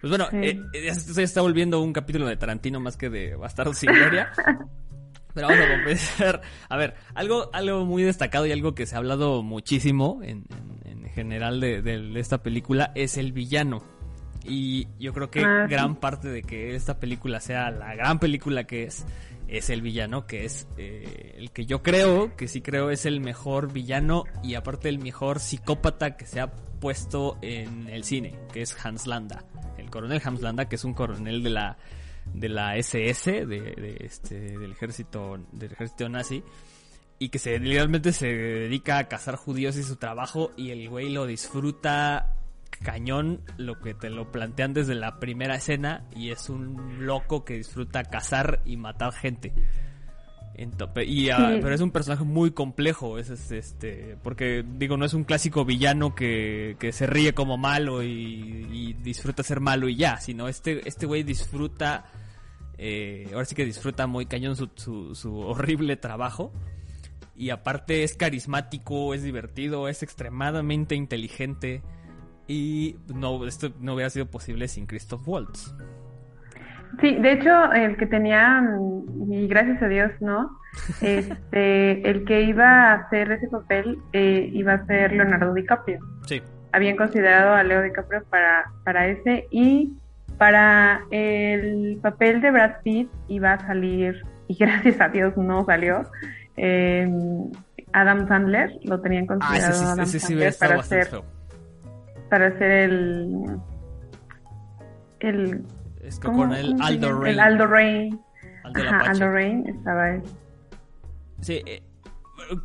Pues 0.00 0.10
bueno, 0.10 0.26
Sí. 0.30 0.36
eh, 0.42 0.62
eh, 0.74 0.94
se 0.94 1.22
está 1.22 1.40
volviendo 1.40 1.80
un 1.80 1.92
capítulo 1.92 2.26
de 2.26 2.36
Tarantino 2.36 2.78
más 2.80 2.96
que 2.96 3.08
de 3.10 3.34
Bastardo 3.34 3.72
sin 3.74 3.90
Gloria. 3.92 4.30
Pero 5.34 5.48
vamos 5.48 5.64
a 5.66 5.78
comenzar. 5.78 6.40
A 6.70 6.76
ver, 6.76 6.94
algo, 7.14 7.50
algo 7.52 7.84
muy 7.84 8.02
destacado 8.02 8.46
y 8.46 8.52
algo 8.52 8.74
que 8.74 8.86
se 8.86 8.94
ha 8.94 8.98
hablado 8.98 9.42
muchísimo 9.42 10.20
en, 10.22 10.44
en- 10.84 11.04
en 11.04 11.10
general 11.10 11.60
de, 11.60 11.82
de 11.82 12.20
esta 12.20 12.42
película 12.42 12.92
es 12.94 13.16
el 13.18 13.32
villano. 13.32 13.82
Y 14.48 14.88
yo 14.98 15.12
creo 15.12 15.30
que 15.30 15.40
Ah, 15.44 15.66
sí. 15.66 15.72
gran 15.74 15.96
parte 15.96 16.28
de 16.28 16.42
que 16.42 16.74
esta 16.74 16.98
película 16.98 17.40
sea 17.40 17.70
la 17.70 17.94
gran 17.94 18.18
película 18.18 18.64
que 18.64 18.84
es, 18.84 19.04
es 19.48 19.70
el 19.70 19.82
villano, 19.82 20.26
que 20.26 20.44
es 20.44 20.66
eh, 20.76 21.34
el 21.38 21.50
que 21.50 21.66
yo 21.66 21.82
creo, 21.82 22.36
que 22.36 22.48
sí 22.48 22.60
creo 22.62 22.90
es 22.90 23.06
el 23.06 23.20
mejor 23.20 23.72
villano 23.72 24.24
y 24.42 24.54
aparte 24.54 24.88
el 24.88 24.98
mejor 24.98 25.40
psicópata 25.40 26.16
que 26.16 26.26
se 26.26 26.40
ha 26.40 26.50
puesto 26.52 27.38
en 27.42 27.88
el 27.88 28.04
cine, 28.04 28.38
que 28.52 28.62
es 28.62 28.76
Hans 28.84 29.06
Landa. 29.06 29.44
El 29.78 29.90
coronel 29.90 30.20
Hans 30.24 30.40
Landa, 30.42 30.68
que 30.68 30.76
es 30.76 30.84
un 30.84 30.94
coronel 30.94 31.42
de 31.42 31.50
la 31.50 31.76
de 32.34 32.48
la 32.48 32.76
SS, 32.76 33.46
de, 33.46 33.60
de 33.60 33.96
este, 34.00 34.58
del 34.58 34.72
ejército, 34.72 35.38
del 35.52 35.72
ejército 35.72 36.08
nazi, 36.08 36.42
y 37.20 37.28
que 37.28 37.38
se 37.38 37.56
literalmente 37.58 38.12
se 38.12 38.26
dedica 38.26 38.98
a 38.98 39.04
cazar 39.08 39.36
judíos 39.36 39.76
y 39.76 39.84
su 39.84 39.94
trabajo, 39.96 40.50
y 40.56 40.70
el 40.70 40.88
güey 40.88 41.08
lo 41.08 41.24
disfruta 41.24 42.34
cañón, 42.82 43.40
lo 43.56 43.80
que 43.80 43.94
te 43.94 44.10
lo 44.10 44.30
plantean 44.32 44.72
desde 44.72 44.94
la 44.94 45.18
primera 45.18 45.56
escena, 45.56 46.04
y 46.14 46.30
es 46.30 46.48
un 46.50 47.06
loco 47.06 47.44
que 47.44 47.54
disfruta 47.58 48.04
cazar 48.04 48.60
y 48.64 48.76
matar 48.76 49.12
gente. 49.12 49.52
Ento- 50.56 50.90
pe- 50.92 51.04
y, 51.04 51.28
pero 51.60 51.74
es 51.74 51.82
un 51.82 51.90
personaje 51.90 52.24
muy 52.24 52.52
complejo, 52.52 53.18
es, 53.18 53.28
es, 53.28 53.50
este, 53.52 54.16
porque 54.22 54.64
digo, 54.66 54.96
no 54.96 55.04
es 55.04 55.12
un 55.12 55.24
clásico 55.24 55.64
villano 55.66 56.14
que, 56.14 56.76
que 56.80 56.92
se 56.92 57.06
ríe 57.06 57.34
como 57.34 57.58
malo 57.58 58.02
y, 58.02 58.66
y 58.72 58.92
disfruta 58.94 59.42
ser 59.42 59.60
malo 59.60 59.86
y 59.88 59.96
ya, 59.96 60.16
sino 60.18 60.48
este, 60.48 60.88
este 60.88 61.04
güey 61.04 61.24
disfruta, 61.24 62.06
eh, 62.78 63.28
ahora 63.34 63.44
sí 63.44 63.54
que 63.54 63.66
disfruta 63.66 64.06
muy 64.06 64.24
cañón 64.24 64.56
su, 64.56 64.70
su, 64.76 65.14
su 65.14 65.36
horrible 65.38 65.96
trabajo. 65.96 66.52
Y 67.38 67.50
aparte 67.50 68.02
es 68.02 68.16
carismático, 68.16 69.12
es 69.12 69.22
divertido, 69.22 69.88
es 69.88 70.02
extremadamente 70.02 70.94
inteligente. 70.94 71.82
Y 72.48 72.96
no, 73.14 73.46
esto 73.46 73.70
no 73.80 73.94
hubiera 73.94 74.10
sido 74.10 74.26
posible 74.26 74.68
sin 74.68 74.86
Christoph 74.86 75.26
Waltz. 75.26 75.74
Sí, 77.00 77.16
de 77.16 77.32
hecho, 77.32 77.72
el 77.72 77.96
que 77.96 78.06
tenía, 78.06 78.60
mm, 78.60 79.32
y 79.32 79.48
gracias 79.48 79.82
a 79.82 79.88
Dios, 79.88 80.12
¿no? 80.20 80.58
Este, 81.00 82.08
el 82.08 82.24
que 82.24 82.42
iba 82.42 82.90
a 82.90 82.94
hacer 82.94 83.32
ese 83.32 83.48
papel 83.48 83.98
eh, 84.12 84.50
iba 84.52 84.74
a 84.74 84.86
ser 84.86 85.12
Leonardo 85.12 85.54
DiCaprio. 85.54 85.98
Sí. 86.26 86.42
Habían 86.72 86.96
considerado 86.96 87.54
a 87.54 87.62
Leo 87.62 87.82
DiCaprio 87.82 88.24
para, 88.24 88.70
para 88.84 89.06
ese 89.08 89.46
y 89.50 89.94
para 90.38 91.02
el 91.10 91.98
papel 92.02 92.40
de 92.42 92.50
Brad 92.50 92.82
Pitt 92.82 93.08
iba 93.28 93.54
a 93.54 93.66
salir, 93.66 94.22
y 94.48 94.54
gracias 94.54 95.00
a 95.00 95.08
Dios 95.08 95.36
no 95.36 95.64
salió, 95.64 96.02
eh, 96.56 97.08
Adam 97.92 98.28
Sandler, 98.28 98.78
lo 98.84 99.00
tenían 99.00 99.24
Ah, 99.24 99.26
considerado 99.28 99.72
ese 99.72 99.78
sí, 99.78 99.84
Adam 99.86 100.00
ese 100.00 100.20
sí 100.20 100.34
hubiera 100.34 100.52
Sandler 100.52 100.78
estado 100.78 100.98
para 100.98 101.04
ser, 101.04 101.06
feo. 101.06 101.35
Para 102.28 102.56
ser 102.58 102.70
el, 102.70 103.58
el 105.20 105.64
Es 106.02 106.18
que 106.18 106.26
¿Cómo- 106.26 106.38
con 106.44 106.52
el 106.54 106.76
Aldo? 106.80 107.20
Rain. 107.20 107.32
El 107.34 107.40
Aldo 107.40 107.66
Rain. 107.66 108.20
Aldo 108.64 108.80
Ajá. 108.82 109.10
Aldo 109.10 109.30
Rain 109.30 109.68
estaba 109.68 110.10
él. 110.10 110.22
Sí, 111.40 111.62
eh, 111.66 111.82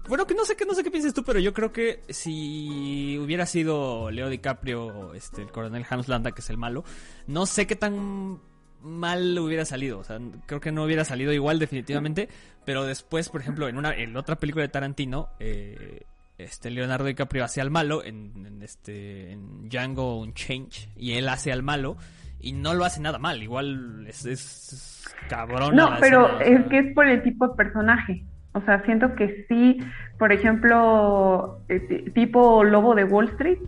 bueno, 0.08 0.26
que 0.28 0.34
no 0.36 0.46
sé 0.46 0.56
qué 0.56 0.66
no 0.66 0.74
sé 0.74 0.84
qué 0.84 0.92
piensas 0.92 1.14
tú, 1.14 1.24
pero 1.24 1.40
yo 1.40 1.54
creo 1.54 1.72
que 1.72 2.04
si 2.10 3.18
hubiera 3.20 3.46
sido 3.46 4.12
Leo 4.12 4.30
DiCaprio, 4.30 5.14
este, 5.14 5.42
el 5.42 5.52
coronel 5.52 5.86
Hans 5.90 6.08
Landa, 6.08 6.32
que 6.32 6.42
es 6.42 6.50
el 6.50 6.58
malo, 6.58 6.84
no 7.28 7.46
sé 7.46 7.68
qué 7.68 7.76
tan 7.76 8.40
mal 8.82 9.38
hubiera 9.40 9.66
salido. 9.66 10.00
O 10.00 10.04
sea, 10.04 10.20
creo 10.46 10.60
que 10.60 10.72
no 10.72 10.84
hubiera 10.84 11.06
salido 11.06 11.32
igual 11.34 11.60
definitivamente, 11.60 12.30
pero 12.66 12.84
después, 12.86 13.30
por 13.30 13.42
ejemplo, 13.42 13.68
en 13.70 13.78
una 13.78 13.94
en 13.96 14.16
otra 14.18 14.36
película 14.38 14.64
de 14.64 14.70
Tarantino, 14.70 15.30
eh, 15.40 16.04
este 16.44 16.70
Leonardo 16.70 17.06
DiCaprio 17.06 17.44
hace 17.44 17.62
al 17.62 17.72
malo 17.72 18.04
en, 18.04 18.46
en 18.46 18.62
este 18.62 19.32
en 19.32 19.70
Django 19.70 20.20
Unchained 20.20 20.72
y 20.96 21.14
él 21.14 21.30
hace 21.30 21.52
al 21.52 21.64
malo 21.64 21.98
y 22.40 22.54
no 22.54 22.74
lo 22.74 22.86
hace 22.86 23.02
nada 23.02 23.20
mal, 23.20 23.42
igual 23.44 24.06
es, 24.08 24.26
es, 24.26 24.74
es 24.74 25.16
cabrón. 25.30 25.76
No, 25.76 25.92
pero 26.00 26.40
es 26.40 26.66
que 26.68 26.80
es 26.80 26.94
por 26.94 27.08
el 27.08 27.22
tipo 27.24 27.48
de 27.48 27.56
personaje. 27.56 28.26
O 28.54 28.62
sea, 28.62 28.84
siento 28.84 29.16
que 29.16 29.46
sí, 29.48 29.78
por 30.18 30.32
ejemplo, 30.34 31.62
eh, 31.70 32.12
tipo 32.14 32.64
Lobo 32.64 32.96
de 32.96 33.06
Wall 33.06 33.30
Street, 33.30 33.60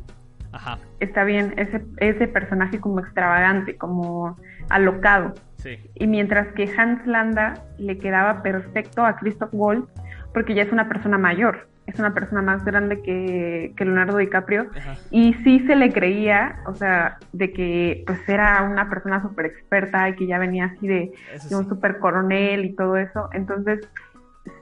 Ajá, 0.52 0.78
está 1.00 1.24
bien 1.24 1.54
ese, 1.58 1.84
ese 1.98 2.28
personaje 2.28 2.80
como 2.80 3.00
extravagante, 3.00 3.78
como 3.78 4.38
alocado. 4.70 5.34
sí. 5.58 5.80
Y 5.96 6.08
mientras 6.08 6.48
que 6.54 6.70
Hans 6.78 7.06
Landa 7.08 7.54
le 7.78 7.98
quedaba 7.98 8.44
perfecto 8.44 9.06
a 9.06 9.16
Christoph 9.16 9.54
Waltz, 9.54 9.90
porque 10.34 10.54
ya 10.54 10.64
es 10.64 10.72
una 10.72 10.90
persona 10.90 11.18
mayor, 11.18 11.70
es 11.86 12.00
una 12.00 12.14
persona 12.14 12.42
más 12.42 12.64
grande 12.64 13.02
que, 13.02 13.74
que 13.76 13.86
Leonardo 13.86 14.18
DiCaprio, 14.18 14.68
Ajá. 14.76 14.96
y 15.12 15.34
sí 15.44 15.60
se 15.68 15.76
le 15.76 15.92
creía, 15.92 16.62
o 16.66 16.76
sea, 16.76 17.18
de 17.34 17.52
que 17.52 18.04
pues 18.08 18.20
era 18.28 18.64
una 18.64 18.90
persona 18.90 19.22
súper 19.22 19.48
experta 19.48 20.08
y 20.10 20.16
que 20.16 20.28
ya 20.28 20.38
venía 20.38 20.74
así 20.76 20.88
de, 20.88 21.12
un 21.52 21.68
súper 21.68 22.00
coronel 22.00 22.66
y 22.66 22.76
todo 22.76 22.98
eso, 22.98 23.30
entonces 23.34 23.82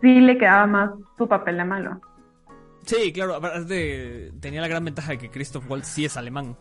sí 0.02 0.20
le 0.20 0.38
quedaba 0.38 0.66
más 0.68 0.92
su 1.18 1.28
papel 1.28 1.58
de 1.58 1.66
malo. 1.66 2.02
Sí, 2.86 3.14
claro, 3.14 3.36
aparte 3.36 4.32
tenía 4.40 4.62
la 4.62 4.68
gran 4.68 4.84
ventaja 4.84 5.12
de 5.12 5.20
que 5.20 5.30
Christoph 5.30 5.70
Waltz 5.70 5.88
sí 5.88 6.06
es 6.06 6.18
alemán. 6.18 6.56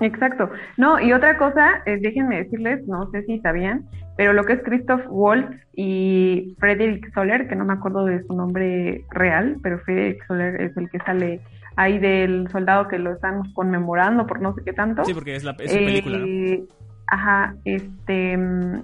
Exacto. 0.00 0.50
No, 0.76 1.00
y 1.00 1.12
otra 1.12 1.36
cosa, 1.36 1.82
eh, 1.86 1.98
déjenme 2.00 2.44
decirles, 2.44 2.86
no 2.86 3.10
sé 3.10 3.22
si 3.24 3.40
sabían, 3.40 3.88
pero 4.16 4.32
lo 4.32 4.44
que 4.44 4.54
es 4.54 4.62
Christoph 4.62 5.02
Waltz 5.08 5.56
y 5.74 6.54
Frederick 6.58 7.12
Soler, 7.14 7.48
que 7.48 7.56
no 7.56 7.64
me 7.64 7.72
acuerdo 7.72 8.04
de 8.04 8.22
su 8.24 8.34
nombre 8.34 9.04
real, 9.10 9.56
pero 9.62 9.78
Frederick 9.80 10.26
Soler 10.26 10.60
es 10.60 10.76
el 10.76 10.90
que 10.90 10.98
sale 11.00 11.40
ahí 11.76 11.98
del 11.98 12.48
soldado 12.50 12.88
que 12.88 12.98
lo 12.98 13.12
están 13.12 13.52
conmemorando 13.54 14.26
por 14.26 14.40
no 14.42 14.54
sé 14.54 14.62
qué 14.64 14.72
tanto. 14.74 15.04
Sí, 15.04 15.14
porque 15.14 15.34
es, 15.36 15.44
la, 15.44 15.56
es 15.58 15.70
su 15.70 15.78
película, 15.78 16.18
¿no? 16.18 16.26
Eh, 16.26 16.64
Ajá, 17.06 17.54
este. 17.64 18.36
mm, 18.36 18.82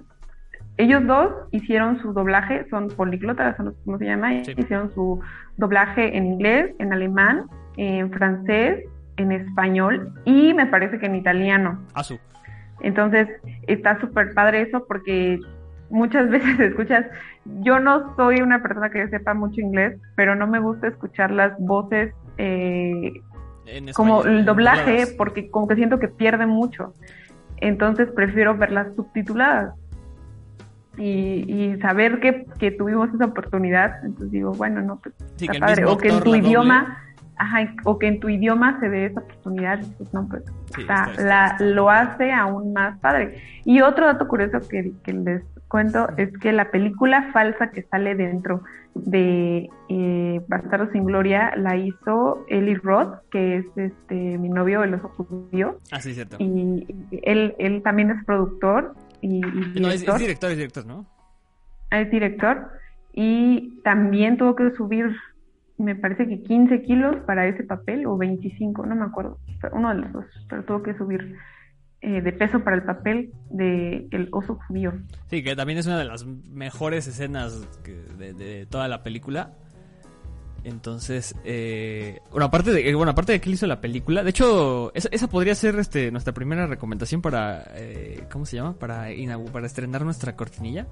Ellos 0.79 1.07
dos 1.07 1.33
hicieron 1.51 2.01
su 2.01 2.13
doblaje, 2.13 2.67
son 2.71 2.89
políglotas, 2.89 3.57
son- 3.57 3.75
¿cómo 3.85 3.99
se 3.99 4.05
llama? 4.07 4.31
Sí. 4.45 4.53
Hicieron 4.57 4.93
su 4.95 5.21
doblaje 5.57 6.17
en 6.17 6.27
inglés, 6.27 6.75
en 6.79 6.93
alemán, 6.93 7.45
en 7.77 8.11
francés, 8.13 8.85
en 9.17 9.33
español 9.33 10.13
y 10.25 10.55
me 10.55 10.67
parece 10.67 10.99
que 10.99 11.07
en 11.07 11.17
italiano. 11.17 11.81
Asu. 11.95 12.19
Entonces, 12.81 13.29
está 13.67 14.01
súper 14.01 14.35
padre 14.35 14.63
eso 14.63 14.85
porque 14.87 15.41
muchas 15.91 16.29
veces 16.31 16.61
escuchas, 16.61 17.07
yo 17.61 17.81
no 17.81 18.15
soy 18.17 18.41
una 18.41 18.63
persona 18.63 18.91
que 18.91 19.09
sepa 19.09 19.35
mucho 19.35 19.61
inglés, 19.61 19.99
pero 20.17 20.35
no 20.35 20.47
me 20.47 20.59
gusta 20.59 20.89
escuchar 20.89 21.31
las 21.31 21.59
voces 21.59 22.15
eh, 22.37 23.13
En 23.67 23.93
como 23.93 24.25
el 24.25 24.45
doblaje 24.45 25.07
porque 25.17 25.51
como 25.51 25.67
que 25.69 25.77
siento 25.77 25.99
que 25.99 26.09
pierde 26.09 26.47
mucho. 26.47 26.95
entonces 27.59 28.09
prefiero 28.15 28.57
verlas 28.57 28.89
subtituladas. 28.97 29.75
Y, 31.01 31.77
saber 31.81 32.19
que, 32.19 32.45
que, 32.59 32.73
tuvimos 32.73 33.15
esa 33.15 33.27
oportunidad, 33.27 34.05
entonces 34.05 34.33
digo, 34.33 34.51
bueno, 34.55 34.83
no, 34.83 34.99
pues, 34.99 35.15
está 35.41 35.67
padre. 35.67 35.85
O 35.85 35.97
que 35.97 36.09
en 36.09 36.21
tu 36.25 36.35
idioma, 36.35 36.99
ajá, 37.37 37.73
o 37.85 38.01
que 38.01 38.09
en 38.09 38.19
tu 38.19 38.29
idioma 38.29 38.81
se 38.81 38.89
dé 38.89 39.07
esa 39.07 39.21
oportunidad, 39.21 39.79
pues 39.97 40.13
no, 40.13 40.27
pues 40.27 40.43
La, 41.19 41.57
lo 41.61 41.91
hace 41.91 42.33
aún 42.33 42.73
más 42.73 42.99
padre. 42.99 43.43
Y 43.65 43.81
otro 43.81 44.07
dato 44.07 44.29
curioso 44.29 44.61
que, 44.69 44.93
que 45.03 45.13
les 45.13 45.43
cuento 45.69 46.09
es 46.17 46.37
que 46.39 46.53
la 46.53 46.71
película 46.71 47.31
falsa 47.33 47.71
que 47.71 47.83
sale 47.83 48.15
dentro 48.15 48.63
de 48.95 49.69
eh, 49.89 50.41
Bastardo 50.49 50.91
sin 50.93 51.05
Gloria 51.05 51.55
la 51.57 51.77
hizo 51.77 52.45
Eli 52.49 52.75
Roth, 52.75 53.21
que 53.31 53.59
es 53.59 53.67
este 53.77 54.39
mi 54.39 54.49
novio, 54.49 54.83
el 54.83 54.95
oso 54.95 55.09
judío. 55.09 55.79
Ah, 55.93 56.01
sí, 56.01 56.15
cierto. 56.15 56.37
Y 56.41 56.87
él, 57.23 57.55
él 57.59 57.83
también 57.83 58.11
es 58.11 58.25
productor 58.25 58.95
y, 59.21 59.41
No, 59.41 59.89
es, 59.91 60.01
director, 60.01 60.51
es 60.51 60.57
director, 60.57 60.87
¿no? 60.87 61.07
Es 61.91 62.11
director 62.11 62.71
y 63.13 63.81
también 63.83 64.37
tuvo 64.37 64.55
que 64.55 64.71
subir, 64.77 65.15
me 65.79 65.95
parece 65.95 66.27
que 66.27 66.43
15 66.43 66.83
kilos 66.83 67.17
para 67.27 67.47
ese 67.47 67.65
papel 67.65 68.07
o 68.07 68.17
25, 68.17 68.85
no 68.87 68.97
me 68.97 69.05
acuerdo, 69.05 69.39
uno 69.73 69.89
de 69.91 69.95
los 69.95 70.13
dos, 70.13 70.25
pero 70.49 70.65
tuvo 70.65 70.83
que 70.83 70.95
subir 70.95 71.37
eh, 72.01 72.21
de 72.21 72.33
peso 72.33 72.63
para 72.63 72.77
el 72.77 72.83
papel 72.83 73.33
de 73.51 74.07
el 74.11 74.29
oso 74.33 74.59
judío. 74.67 74.93
Sí, 75.31 75.43
que 75.43 75.57
también 75.57 75.79
es 75.79 75.87
una 75.87 75.99
de 75.99 76.05
las 76.05 76.25
mejores 76.27 77.07
escenas 77.07 77.67
de, 78.19 78.67
toda 78.67 78.87
la 78.89 79.03
película. 79.03 79.53
Entonces, 80.65 81.35
eh, 81.45 82.21
bueno, 82.31 82.47
aparte 82.47 82.73
de, 82.73 82.95
bueno, 82.95 83.13
aparte 83.13 83.33
de 83.33 83.41
que 83.41 83.51
hizo 83.51 83.67
la 83.67 83.81
película, 83.81 84.23
de 84.23 84.31
hecho, 84.31 84.93
esa, 84.95 85.29
podría 85.29 85.55
ser 85.55 85.77
este, 85.79 86.11
nuestra 86.11 86.35
primera 86.35 86.67
recomendación 86.67 87.23
para, 87.23 87.65
eh, 87.75 88.25
¿cómo 88.31 88.45
se 88.45 88.57
llama? 88.57 88.75
Para, 88.75 89.07
para 89.53 89.67
estrenar 89.67 90.05
nuestra 90.05 90.37
cortinilla. 90.37 90.87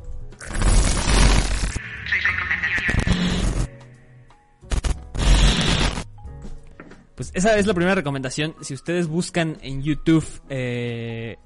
Pues 7.16 7.32
esa 7.34 7.56
es 7.56 7.66
la 7.66 7.74
primera 7.74 7.94
recomendación. 7.94 8.54
Si 8.60 8.74
ustedes 8.74 9.08
buscan 9.08 9.56
en 9.62 9.82
YouTube 9.82 10.24
eh, 10.48 11.38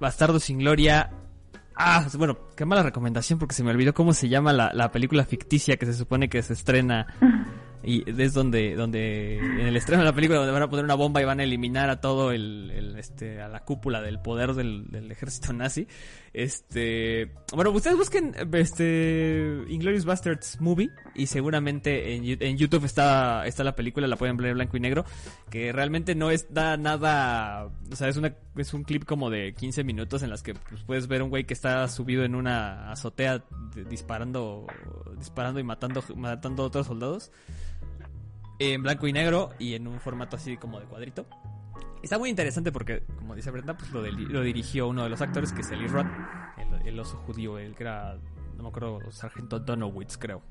Bastardo 0.00 0.38
sin 0.38 0.58
Gloria. 0.58 1.10
Ah, 1.76 2.06
bueno, 2.16 2.38
qué 2.56 2.64
mala 2.64 2.82
recomendación 2.82 3.38
porque 3.38 3.54
se 3.54 3.62
me 3.62 3.70
olvidó 3.70 3.94
cómo 3.94 4.12
se 4.12 4.28
llama 4.28 4.52
la, 4.52 4.72
la 4.72 4.90
película 4.90 5.24
ficticia 5.24 5.76
que 5.76 5.86
se 5.86 5.94
supone 5.94 6.28
que 6.28 6.42
se 6.42 6.52
estrena 6.52 7.06
y 7.88 8.04
es 8.06 8.34
donde, 8.34 8.74
donde 8.74 9.38
en 9.38 9.60
el 9.60 9.74
estreno 9.74 10.02
de 10.02 10.08
la 10.10 10.14
película 10.14 10.40
donde 10.40 10.52
van 10.52 10.62
a 10.62 10.68
poner 10.68 10.84
una 10.84 10.94
bomba 10.94 11.22
y 11.22 11.24
van 11.24 11.40
a 11.40 11.44
eliminar 11.44 11.88
a 11.88 12.02
todo 12.02 12.32
el, 12.32 12.94
este, 12.98 13.40
a 13.40 13.48
la 13.48 13.64
cúpula 13.64 14.02
del 14.02 14.20
poder 14.20 14.52
del, 14.52 15.10
ejército 15.10 15.54
nazi. 15.54 15.88
Este, 16.34 17.32
bueno, 17.54 17.70
ustedes 17.70 17.96
busquen 17.96 18.34
este 18.52 19.64
Inglorious 19.68 20.04
Bastards 20.04 20.60
Movie 20.60 20.90
y 21.14 21.28
seguramente 21.28 22.14
en, 22.14 22.24
en, 22.26 22.58
YouTube 22.58 22.84
está, 22.84 23.46
está 23.46 23.64
la 23.64 23.74
película, 23.74 24.06
la 24.06 24.16
pueden 24.16 24.36
ver 24.36 24.48
en 24.48 24.56
blanco 24.56 24.76
y 24.76 24.80
negro, 24.80 25.06
que 25.48 25.72
realmente 25.72 26.14
no 26.14 26.30
está 26.30 26.76
nada, 26.76 27.70
o 27.90 27.96
sea, 27.96 28.08
es 28.08 28.18
una, 28.18 28.36
es 28.58 28.74
un 28.74 28.84
clip 28.84 29.06
como 29.06 29.30
de 29.30 29.54
15 29.54 29.82
minutos 29.82 30.22
en 30.22 30.28
las 30.28 30.42
que 30.42 30.52
pues, 30.52 30.82
puedes 30.82 31.08
ver 31.08 31.22
un 31.22 31.30
güey 31.30 31.44
que 31.44 31.54
está 31.54 31.88
subido 31.88 32.22
en 32.24 32.34
una 32.34 32.92
azotea 32.92 33.42
disparando, 33.88 34.66
disparando 35.16 35.58
y 35.58 35.64
matando, 35.64 36.04
matando 36.14 36.64
a 36.64 36.66
otros 36.66 36.86
soldados 36.86 37.32
en 38.58 38.82
blanco 38.82 39.06
y 39.06 39.12
negro 39.12 39.50
y 39.58 39.74
en 39.74 39.86
un 39.86 40.00
formato 40.00 40.36
así 40.36 40.56
como 40.56 40.80
de 40.80 40.86
cuadrito. 40.86 41.26
Está 42.02 42.18
muy 42.18 42.30
interesante 42.30 42.70
porque, 42.70 43.02
como 43.16 43.34
dice 43.34 43.50
Brenda, 43.50 43.76
pues 43.76 43.90
lo, 43.92 44.02
lo 44.02 44.42
dirigió 44.42 44.88
uno 44.88 45.02
de 45.02 45.10
los 45.10 45.20
actores, 45.20 45.52
que 45.52 45.62
es 45.62 45.70
Eli 45.70 45.88
Roth, 45.88 46.06
el, 46.84 46.98
oso 46.98 47.16
judío, 47.18 47.58
el 47.58 47.74
que 47.74 47.84
era, 47.84 48.16
no 48.56 48.62
me 48.62 48.68
acuerdo, 48.68 49.00
Sargento 49.10 49.58
Donowitz, 49.58 50.16
creo. 50.16 50.42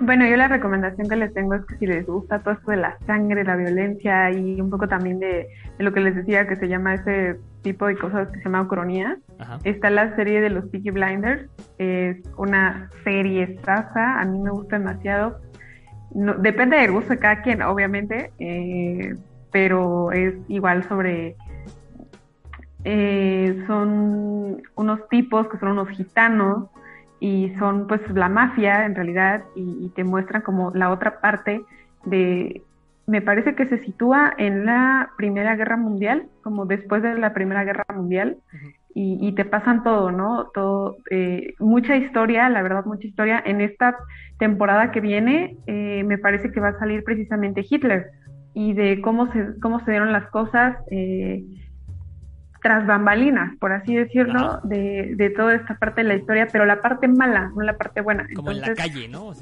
Bueno, 0.00 0.26
yo 0.26 0.36
la 0.36 0.46
recomendación 0.46 1.08
que 1.08 1.16
les 1.16 1.32
tengo 1.32 1.54
es 1.54 1.64
que 1.64 1.76
si 1.78 1.86
les 1.86 2.06
gusta 2.06 2.38
todo 2.40 2.54
esto 2.54 2.70
de 2.70 2.76
la 2.76 2.98
sangre, 3.06 3.44
la 3.44 3.56
violencia 3.56 4.30
y 4.30 4.60
un 4.60 4.70
poco 4.70 4.86
también 4.86 5.18
de, 5.18 5.48
lo 5.78 5.92
que 5.92 6.00
les 6.00 6.14
decía 6.14 6.46
que 6.46 6.56
se 6.56 6.68
llama 6.68 6.94
ese 6.94 7.40
tipo 7.62 7.86
de 7.86 7.96
cosas 7.96 8.28
que 8.28 8.38
se 8.38 8.44
llama 8.44 8.62
ucronía, 8.62 9.18
está 9.64 9.90
la 9.90 10.14
serie 10.14 10.40
de 10.40 10.50
los 10.50 10.66
Peaky 10.66 10.90
Blinders. 10.90 11.50
Es 11.78 12.18
una 12.36 12.90
serie 13.04 13.58
sasa, 13.64 14.20
a 14.20 14.24
mí 14.24 14.38
me 14.38 14.50
gusta 14.50 14.78
demasiado 14.78 15.40
depende 16.10 16.76
del 16.76 16.92
gusto 16.92 17.10
de 17.10 17.18
cada 17.18 17.42
quien, 17.42 17.62
obviamente, 17.62 18.32
eh, 18.38 19.16
pero 19.52 20.12
es 20.12 20.34
igual 20.48 20.84
sobre... 20.84 21.36
Eh, 22.84 23.64
son 23.66 24.62
unos 24.76 25.08
tipos 25.08 25.48
que 25.48 25.58
son 25.58 25.70
unos 25.70 25.88
gitanos 25.88 26.68
y 27.18 27.52
son 27.58 27.88
pues 27.88 28.00
la 28.14 28.28
mafia 28.28 28.84
en 28.84 28.94
realidad 28.94 29.42
y, 29.56 29.88
te 29.96 30.04
muestran 30.04 30.42
como 30.42 30.70
la 30.72 30.90
otra 30.92 31.20
parte 31.20 31.62
de 32.04 32.62
me 33.06 33.22
parece 33.22 33.54
que 33.54 33.66
se 33.66 33.78
sitúa 33.78 34.34
en 34.36 34.66
la 34.66 35.10
Primera 35.16 35.56
Guerra 35.56 35.76
Mundial, 35.76 36.28
como 36.42 36.66
después 36.66 37.02
de 37.02 37.14
la 37.14 37.32
Primera 37.32 37.64
Guerra 37.64 37.86
Mundial, 37.94 38.38
y, 38.98 39.32
te 39.32 39.44
pasan 39.44 39.82
todo, 39.82 40.10
¿no? 40.10 40.50
Todo, 40.54 40.96
eh, 41.10 41.54
mucha 41.58 41.96
historia, 41.96 42.48
la 42.48 42.62
verdad, 42.62 42.86
mucha 42.86 43.06
historia. 43.06 43.42
En 43.44 43.60
esta 43.60 43.94
temporada 44.38 44.90
que 44.90 45.02
viene, 45.02 45.58
eh, 45.66 46.02
me 46.06 46.16
parece 46.16 46.50
que 46.50 46.60
va 46.60 46.68
a 46.68 46.78
salir 46.78 47.04
precisamente 47.04 47.66
Hitler 47.68 48.06
y 48.54 48.72
de 48.72 49.02
cómo 49.02 49.30
se, 49.34 49.60
cómo 49.60 49.84
se 49.84 49.90
dieron 49.90 50.12
las 50.12 50.30
cosas 50.30 50.78
eh, 50.90 51.44
tras 52.62 52.86
bambalinas, 52.86 53.54
por 53.58 53.72
así 53.72 53.94
decirlo, 53.94 54.60
de, 54.64 55.12
de, 55.14 55.28
toda 55.28 55.56
esta 55.56 55.76
parte 55.76 56.02
de 56.02 56.08
la 56.08 56.14
historia, 56.14 56.48
pero 56.50 56.64
la 56.64 56.80
parte 56.80 57.06
mala, 57.06 57.52
no 57.54 57.60
la 57.60 57.76
parte 57.76 58.00
buena. 58.00 58.26
Como 58.34 58.50
en 58.50 58.62
la 58.62 58.74
calle, 58.74 59.08
¿no? 59.08 59.32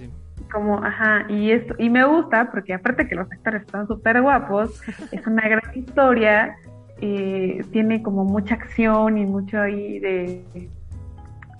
Como, 0.50 0.82
ajá, 0.82 1.26
y 1.28 1.52
esto, 1.52 1.76
y 1.78 1.90
me 1.90 2.04
gusta 2.04 2.50
porque 2.50 2.74
aparte 2.74 3.06
que 3.06 3.14
los 3.14 3.30
actores 3.30 3.62
están 3.62 3.86
súper 3.86 4.20
guapos, 4.20 4.82
es 5.12 5.24
una 5.28 5.48
gran 5.48 5.72
historia 5.76 6.56
eh, 7.00 7.64
tiene 7.72 8.02
como 8.02 8.24
mucha 8.24 8.54
acción 8.54 9.18
y 9.18 9.26
mucho 9.26 9.60
ahí 9.60 9.98
de, 9.98 10.44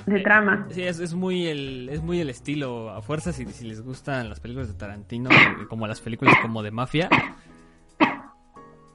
de 0.07 0.21
trama. 0.21 0.67
Sí, 0.71 0.83
es, 0.83 1.01
es, 1.01 1.15
muy 1.15 1.47
el, 1.47 1.89
es 1.91 2.03
muy 2.03 2.21
el 2.21 2.31
estilo 2.31 2.91
a 2.91 3.03
fuerza 3.03 3.33
si, 3.33 3.47
si 3.47 3.65
les 3.65 3.83
gustan 3.83 4.29
las 4.29 4.41
películas 4.41 4.69
de 4.69 4.75
Tarantino, 4.75 5.31
como 5.69 5.87
las 5.87 6.01
películas 6.01 6.35
como 6.41 6.63
de 6.63 6.71
mafia. 6.71 7.09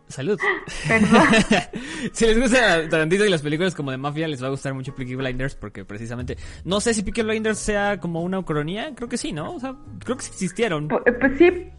Salud. 0.07 0.39
si 2.13 2.25
les 2.25 2.39
gusta 2.39 2.89
Tarantino 2.89 3.25
y 3.25 3.29
las 3.29 3.43
películas 3.43 3.75
como 3.75 3.91
de 3.91 3.97
mafia, 3.97 4.27
les 4.27 4.41
va 4.41 4.47
a 4.47 4.49
gustar 4.49 4.73
mucho 4.73 4.95
Peaky 4.95 5.13
Blinders 5.13 5.53
porque 5.53 5.85
precisamente... 5.85 6.35
No 6.65 6.81
sé 6.81 6.95
si 6.95 7.03
Peaky 7.03 7.21
Blinders 7.21 7.59
sea 7.59 7.99
como 7.99 8.23
una 8.23 8.39
ucronía, 8.39 8.95
creo 8.95 9.07
que 9.07 9.17
sí, 9.17 9.31
¿no? 9.31 9.53
O 9.53 9.59
sea, 9.59 9.75
creo 10.03 10.17
que 10.17 10.25
existieron. 10.25 10.87
Pues, 10.87 11.03
pues 11.19 11.37
sí, 11.37 11.69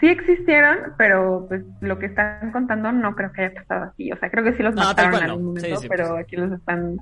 sí 0.00 0.08
existieron, 0.08 0.94
pero 0.96 1.46
pues 1.48 1.62
lo 1.80 1.98
que 1.98 2.06
están 2.06 2.50
contando 2.52 2.90
no 2.90 3.14
creo 3.14 3.30
que 3.32 3.42
haya 3.42 3.54
pasado 3.54 3.90
así. 3.92 4.10
O 4.10 4.16
sea, 4.16 4.30
creo 4.30 4.44
que 4.44 4.56
sí 4.56 4.62
los 4.62 4.74
mataron 4.74 5.14
en 5.14 5.30
algún 5.30 5.44
momento, 5.46 5.80
pero 5.88 6.10
pues. 6.10 6.24
aquí 6.24 6.36
los 6.36 6.52
están 6.52 6.98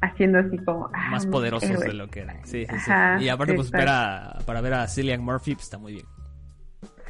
haciendo 0.00 0.38
así 0.38 0.56
como... 0.58 0.90
Ah, 0.94 1.10
Más 1.10 1.26
poderosos 1.26 1.80
de 1.80 1.92
lo 1.92 2.08
que 2.08 2.20
eran. 2.20 2.38
Sí, 2.44 2.66
sí, 2.66 2.78
sí. 2.78 2.90
Y 3.20 3.28
aparte, 3.28 3.54
pues 3.54 3.70
para, 3.70 4.38
para 4.46 4.60
ver 4.60 4.74
a 4.74 4.88
Cillian 4.88 5.22
Murphy, 5.22 5.54
pues, 5.54 5.64
está 5.64 5.78
muy 5.78 5.94
bien. 5.94 6.06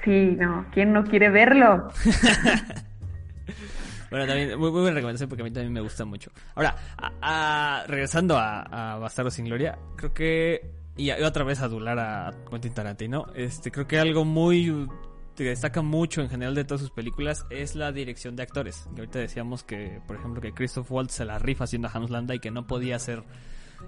Sí, 0.05 0.37
no, 0.39 0.67
¿quién 0.73 0.93
no 0.93 1.05
quiere 1.05 1.29
verlo? 1.29 1.89
bueno, 4.11 4.27
también, 4.27 4.59
muy, 4.59 4.71
buena 4.71 4.95
recomendación 4.95 5.29
porque 5.29 5.43
a 5.43 5.45
mí 5.45 5.51
también 5.51 5.73
me 5.73 5.81
gusta 5.81 6.05
mucho. 6.05 6.31
Ahora, 6.55 7.85
regresando 7.87 8.39
a, 8.39 8.95
a 8.95 8.99
Bastardo 8.99 9.31
sin 9.31 9.45
Gloria, 9.45 9.77
creo 9.97 10.15
que 10.15 10.79
y 10.99 11.13
otra 11.13 11.45
vez 11.45 11.63
adular 11.63 11.99
a 11.99 12.35
Quentin 12.51 12.75
Tarantino. 12.75 13.27
Este, 13.35 13.71
creo 13.71 13.87
que 13.87 13.99
algo 13.99 14.25
muy 14.25 14.89
que 15.45 15.51
destaca 15.51 15.83
mucho 15.83 16.21
en 16.21 16.29
general 16.29 16.55
de 16.55 16.65
todas 16.65 16.81
sus 16.81 16.91
películas 16.91 17.47
es 17.51 17.75
la 17.75 17.93
dirección 17.93 18.37
de 18.37 18.43
actores. 18.43 18.89
Y 18.95 18.99
ahorita 18.99 19.19
decíamos 19.19 19.63
que, 19.63 20.01
por 20.07 20.17
ejemplo, 20.17 20.41
que 20.41 20.53
Christoph 20.53 20.91
Waltz 20.91 21.15
se 21.15 21.25
la 21.25 21.39
rifa 21.39 21.65
haciendo 21.65 21.89
a 21.89 21.91
Hans 21.93 22.11
Landa 22.11 22.35
y 22.35 22.41
que 22.41 22.51
no 22.51 22.67
podía 22.67 22.99
ser 22.99 23.23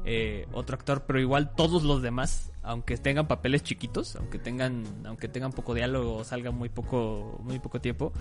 eh, 0.05 0.47
otro 0.53 0.77
actor, 0.77 1.05
pero 1.07 1.19
igual 1.19 1.55
todos 1.57 1.83
los 1.83 2.03
demás, 2.03 2.53
aunque 2.63 2.97
tengan 2.97 3.27
papeles 3.27 3.65
chiquitos, 3.65 4.15
aunque 4.15 4.39
tengan, 4.39 4.85
aunque 5.05 5.27
tengan 5.27 5.53
poco 5.53 5.75
diálogo, 5.75 6.23
salgan 6.23 6.55
muy 6.55 6.69
poco, 6.69 7.41
muy 7.43 7.59
poco 7.59 7.81
tiempo, 7.81 8.13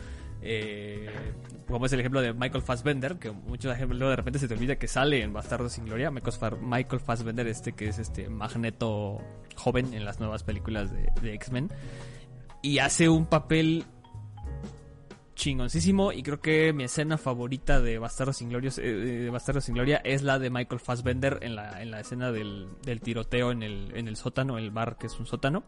eh, 0.42 1.10
como 1.68 1.86
es 1.86 1.94
el 1.94 2.00
ejemplo 2.00 2.22
de 2.22 2.34
Michael 2.34 2.64
Fassbender, 2.64 3.20
que 3.20 3.32
muchos 3.32 3.72
ejemplos 3.72 4.10
de 4.10 4.16
repente 4.16 4.40
se 4.40 4.48
te 4.48 4.56
olvida 4.56 4.78
que 4.78 4.88
sale 4.88 5.22
en 5.22 5.34
Bastardo 5.34 5.70
sin 5.70 5.86
Gloria, 5.86 6.10
Michael 6.10 7.00
Fassbender, 7.00 7.48
este 7.48 7.74
que 7.74 7.90
es 7.90 8.00
este 8.00 8.28
Magneto 8.30 9.22
joven 9.56 9.94
en 9.94 10.04
las 10.04 10.20
nuevas 10.20 10.44
películas 10.44 10.92
de 10.92 11.34
X-Men 11.36 11.70
y 12.62 12.80
hace 12.80 13.10
un 13.10 13.26
papel 13.26 13.86
chingoncísimo 15.40 16.12
y 16.12 16.22
creo 16.22 16.42
que 16.42 16.74
mi 16.74 16.84
escena 16.84 17.18
favorita 17.18 17.80
de 17.80 17.98
Bastardos 17.98 18.38
sin, 18.38 18.50
Glorios, 18.50 18.78
eh, 18.78 18.94
de 18.94 19.30
Bastardos 19.30 19.64
sin 19.64 19.76
Gloria 19.76 20.02
es 20.04 20.22
la 20.22 20.38
de 20.38 20.50
Michael 20.50 20.82
Fassbender 20.82 21.40
en 21.42 21.56
la, 21.56 21.82
en 21.82 21.92
la 21.92 22.02
escena 22.02 22.32
del, 22.32 22.68
tiroteo 23.02 23.52
en 23.52 23.64
el, 23.64 23.92
en 23.96 24.10
el 24.10 24.18
sótano, 24.18 24.58
el 24.58 24.72
bar 24.72 24.98
que 24.98 25.08
es 25.08 25.18
un 25.20 25.26
sótano. 25.26 25.64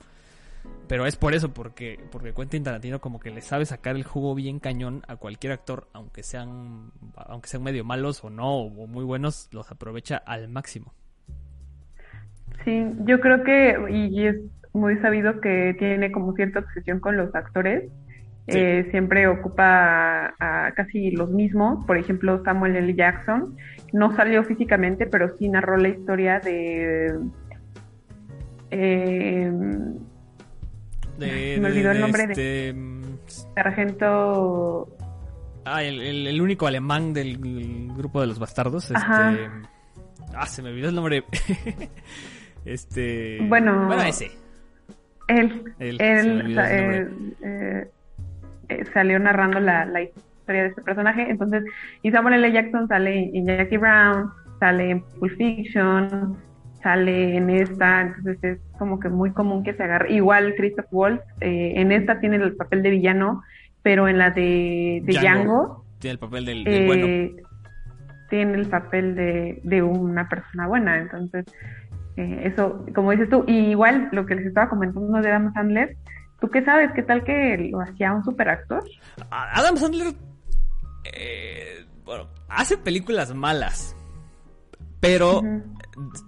Pero 0.87 1.07
es 1.07 1.15
por 1.15 1.33
eso, 1.33 1.53
porque, 1.53 1.99
porque 2.11 2.33
Quentin 2.33 2.63
Tarantino 2.63 2.99
como 2.99 3.19
que 3.19 3.31
le 3.31 3.41
sabe 3.41 3.65
sacar 3.65 3.95
el 3.95 4.03
jugo 4.03 4.35
bien 4.35 4.59
cañón 4.59 5.03
a 5.07 5.15
cualquier 5.15 5.53
actor, 5.53 5.87
aunque 5.93 6.21
sean, 6.21 6.91
aunque 7.15 7.47
sean 7.47 7.63
medio 7.63 7.83
malos 7.83 8.23
o 8.23 8.29
no, 8.29 8.57
o 8.57 8.87
muy 8.87 9.03
buenos, 9.03 9.49
los 9.51 9.71
aprovecha 9.71 10.17
al 10.17 10.49
máximo. 10.49 10.93
Sí, 12.63 12.83
yo 13.05 13.19
creo 13.19 13.43
que, 13.43 13.75
y 13.89 14.27
es 14.27 14.35
muy 14.73 14.97
sabido 14.99 15.41
que 15.41 15.75
tiene 15.77 16.11
como 16.11 16.33
cierta 16.33 16.59
obsesión 16.59 16.99
con 16.99 17.17
los 17.17 17.33
actores. 17.35 17.89
Eh, 18.47 18.87
siempre 18.91 19.27
ocupa 19.27 20.33
a, 20.39 20.71
casi 20.75 21.11
los 21.11 21.29
mismos. 21.29 21.85
Por 21.85 21.97
ejemplo, 21.97 22.43
Samuel 22.43 22.75
L. 22.75 22.93
Jackson 22.95 23.55
no 23.93 24.15
salió 24.15 24.43
físicamente, 24.43 25.05
pero 25.05 25.37
sí 25.37 25.47
narró 25.47 25.77
la 25.77 25.89
historia 25.89 26.39
de. 26.39 27.19
Eh, 28.71 29.51
me 31.19 31.67
olvidó 31.67 31.91
el 31.91 32.01
nombre 32.01 32.27
de. 32.27 32.31
Este, 32.31 32.75
Sargento. 33.55 34.89
Ah, 35.63 35.83
el, 35.83 36.41
único 36.41 36.65
alemán 36.65 37.13
del 37.13 37.37
grupo 37.95 38.21
de 38.21 38.27
los 38.27 38.39
bastardos. 38.39 38.85
Este, 38.85 38.99
ah, 40.35 40.45
se 40.47 40.61
me 40.61 40.69
olvidó 40.69 40.89
el 40.89 40.95
nombre. 40.95 41.23
este. 42.65 43.39
Bueno. 43.47 43.85
Bueno, 43.85 44.03
ese. 44.03 44.31
Él. 45.37 45.73
él, 45.79 46.57
eh, 46.59 47.87
eh, 48.69 48.85
salió 48.93 49.19
narrando 49.19 49.59
la, 49.59 49.85
la, 49.85 50.01
historia 50.01 50.63
de 50.63 50.69
este 50.69 50.81
personaje. 50.81 51.29
Entonces, 51.29 51.63
y 52.01 52.11
Samuel 52.11 52.35
L. 52.35 52.51
Jackson 52.51 52.87
sale 52.87 53.31
en 53.33 53.45
Jackie 53.45 53.77
Brown, 53.77 54.31
sale 54.59 54.91
en 54.91 55.01
Pulp 55.01 55.35
Fiction, 55.37 56.37
sale 56.81 57.37
en 57.37 57.49
esta, 57.49 58.01
entonces 58.01 58.37
es 58.43 58.59
como 58.77 58.99
que 58.99 59.09
muy 59.09 59.31
común 59.31 59.63
que 59.63 59.73
se 59.73 59.83
agarre. 59.83 60.13
Igual 60.13 60.55
Christoph 60.55 60.87
Waltz, 60.91 61.23
eh, 61.41 61.73
en 61.75 61.91
esta 61.91 62.19
tiene 62.19 62.37
el 62.37 62.55
papel 62.55 62.83
de 62.83 62.89
villano, 62.89 63.43
pero 63.81 64.07
en 64.07 64.17
la 64.17 64.31
de, 64.31 65.01
de 65.03 65.13
Django, 65.13 65.85
tiene 65.99 66.13
el 66.13 66.19
papel 66.19 66.45
del, 66.45 66.63
bueno. 66.85 67.05
Eh, 67.05 67.35
tiene 68.29 68.53
el 68.55 68.67
papel 68.67 69.15
de, 69.15 69.59
de 69.63 69.83
una 69.83 70.29
persona 70.29 70.67
buena, 70.67 70.97
entonces 70.97 71.45
eh, 72.21 72.41
eso, 72.45 72.85
como 72.93 73.11
dices 73.11 73.29
tú, 73.29 73.43
y 73.47 73.71
igual 73.71 74.09
lo 74.11 74.25
que 74.25 74.35
les 74.35 74.45
estaba 74.45 74.69
comentando 74.69 75.19
de 75.19 75.29
Adam 75.29 75.53
Sandler, 75.53 75.97
¿tú 76.39 76.49
qué 76.49 76.63
sabes? 76.63 76.91
¿Qué 76.93 77.03
tal 77.03 77.23
que 77.23 77.69
lo 77.71 77.81
hacía 77.81 78.13
un 78.13 78.23
superactor? 78.23 78.83
Adam 79.29 79.77
Sandler, 79.77 80.13
bueno, 82.05 82.27
hace 82.49 82.77
películas 82.77 83.33
malas, 83.33 83.95
pero 84.99 85.41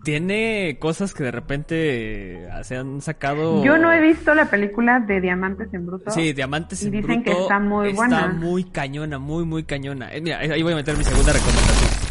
tiene 0.04 0.78
cosas 0.80 1.14
que 1.14 1.24
de 1.24 1.32
repente 1.32 2.50
se 2.64 2.76
han 2.76 3.02
sacado. 3.02 3.64
Yo 3.64 3.78
no 3.78 3.92
he 3.92 4.02
visto 4.02 4.34
la 4.34 4.46
película 4.46 5.00
de 5.00 5.22
Diamantes 5.22 5.74
en 5.74 5.86
Bruto. 5.86 6.12
Sí, 6.12 6.34
Diamantes 6.34 6.84
en 6.84 6.92
Bruto. 6.92 7.08
Dicen 7.08 7.24
que 7.24 7.32
está 7.32 7.60
muy 7.60 7.94
buena. 7.94 8.20
Está 8.22 8.34
muy 8.34 8.64
cañona, 8.66 9.20
muy, 9.20 9.46
muy 9.46 9.64
cañona. 9.64 10.14
Eh, 10.14 10.22
mira, 10.22 10.40
ahí 10.40 10.62
voy 10.64 10.74
a 10.74 10.78
meter 10.78 10.98
mi 10.98 11.04
segunda 11.04 11.34
recomendación. 11.34 12.03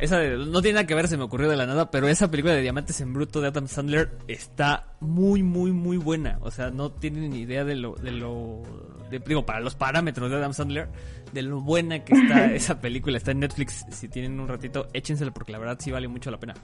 Esa 0.00 0.22
no 0.22 0.62
tiene 0.62 0.76
nada 0.76 0.86
que 0.86 0.94
ver, 0.94 1.08
se 1.08 1.18
me 1.18 1.24
ocurrió 1.24 1.50
de 1.50 1.56
la 1.56 1.66
nada, 1.66 1.90
pero 1.90 2.08
esa 2.08 2.30
película 2.30 2.54
de 2.54 2.62
Diamantes 2.62 3.02
en 3.02 3.12
Bruto 3.12 3.42
de 3.42 3.48
Adam 3.48 3.68
Sandler 3.68 4.16
está 4.28 4.94
muy, 5.00 5.42
muy, 5.42 5.72
muy 5.72 5.98
buena. 5.98 6.38
O 6.40 6.50
sea, 6.50 6.70
no 6.70 6.90
tienen 6.90 7.28
ni 7.30 7.40
idea 7.40 7.64
de 7.64 7.74
lo, 7.76 7.96
de 7.96 8.10
lo, 8.10 8.62
digo, 9.10 9.44
para 9.44 9.60
los 9.60 9.74
parámetros 9.74 10.30
de 10.30 10.36
Adam 10.36 10.54
Sandler, 10.54 10.88
de 11.34 11.42
lo 11.42 11.60
buena 11.60 12.02
que 12.02 12.14
está 12.14 12.46
esa 12.54 12.80
película. 12.80 13.18
Está 13.18 13.32
en 13.32 13.40
Netflix, 13.40 13.84
si 13.90 14.08
tienen 14.08 14.40
un 14.40 14.48
ratito, 14.48 14.88
échensela 14.94 15.32
porque 15.32 15.52
la 15.52 15.58
verdad 15.58 15.76
sí 15.78 15.90
vale 15.90 16.08
mucho 16.08 16.30
la 16.30 16.40
pena. 16.40 16.54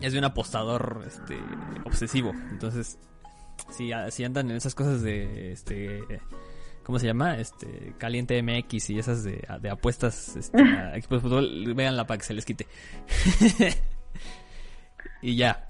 Es 0.00 0.14
de 0.14 0.18
un 0.18 0.24
apostador, 0.24 1.04
este, 1.06 1.38
obsesivo. 1.84 2.32
Entonces, 2.50 2.98
si, 3.68 3.90
si 4.08 4.24
andan 4.24 4.50
en 4.50 4.56
esas 4.56 4.74
cosas 4.74 5.02
de, 5.02 5.52
este 5.52 6.00
¿cómo 6.82 6.98
se 6.98 7.06
llama? 7.06 7.36
Este, 7.36 7.94
Caliente 7.98 8.42
MX 8.42 8.90
y 8.90 8.98
esas 8.98 9.24
de, 9.24 9.46
apuestas 9.70 10.36
este, 10.36 10.62
a 10.62 10.96
equipos 10.96 11.22
de 11.22 11.28
fútbol, 11.28 11.74
véanla 11.74 12.06
para 12.06 12.18
que 12.18 12.24
se 12.24 12.34
les 12.34 12.44
quite. 12.44 12.66
y 15.22 15.36
ya. 15.36 15.66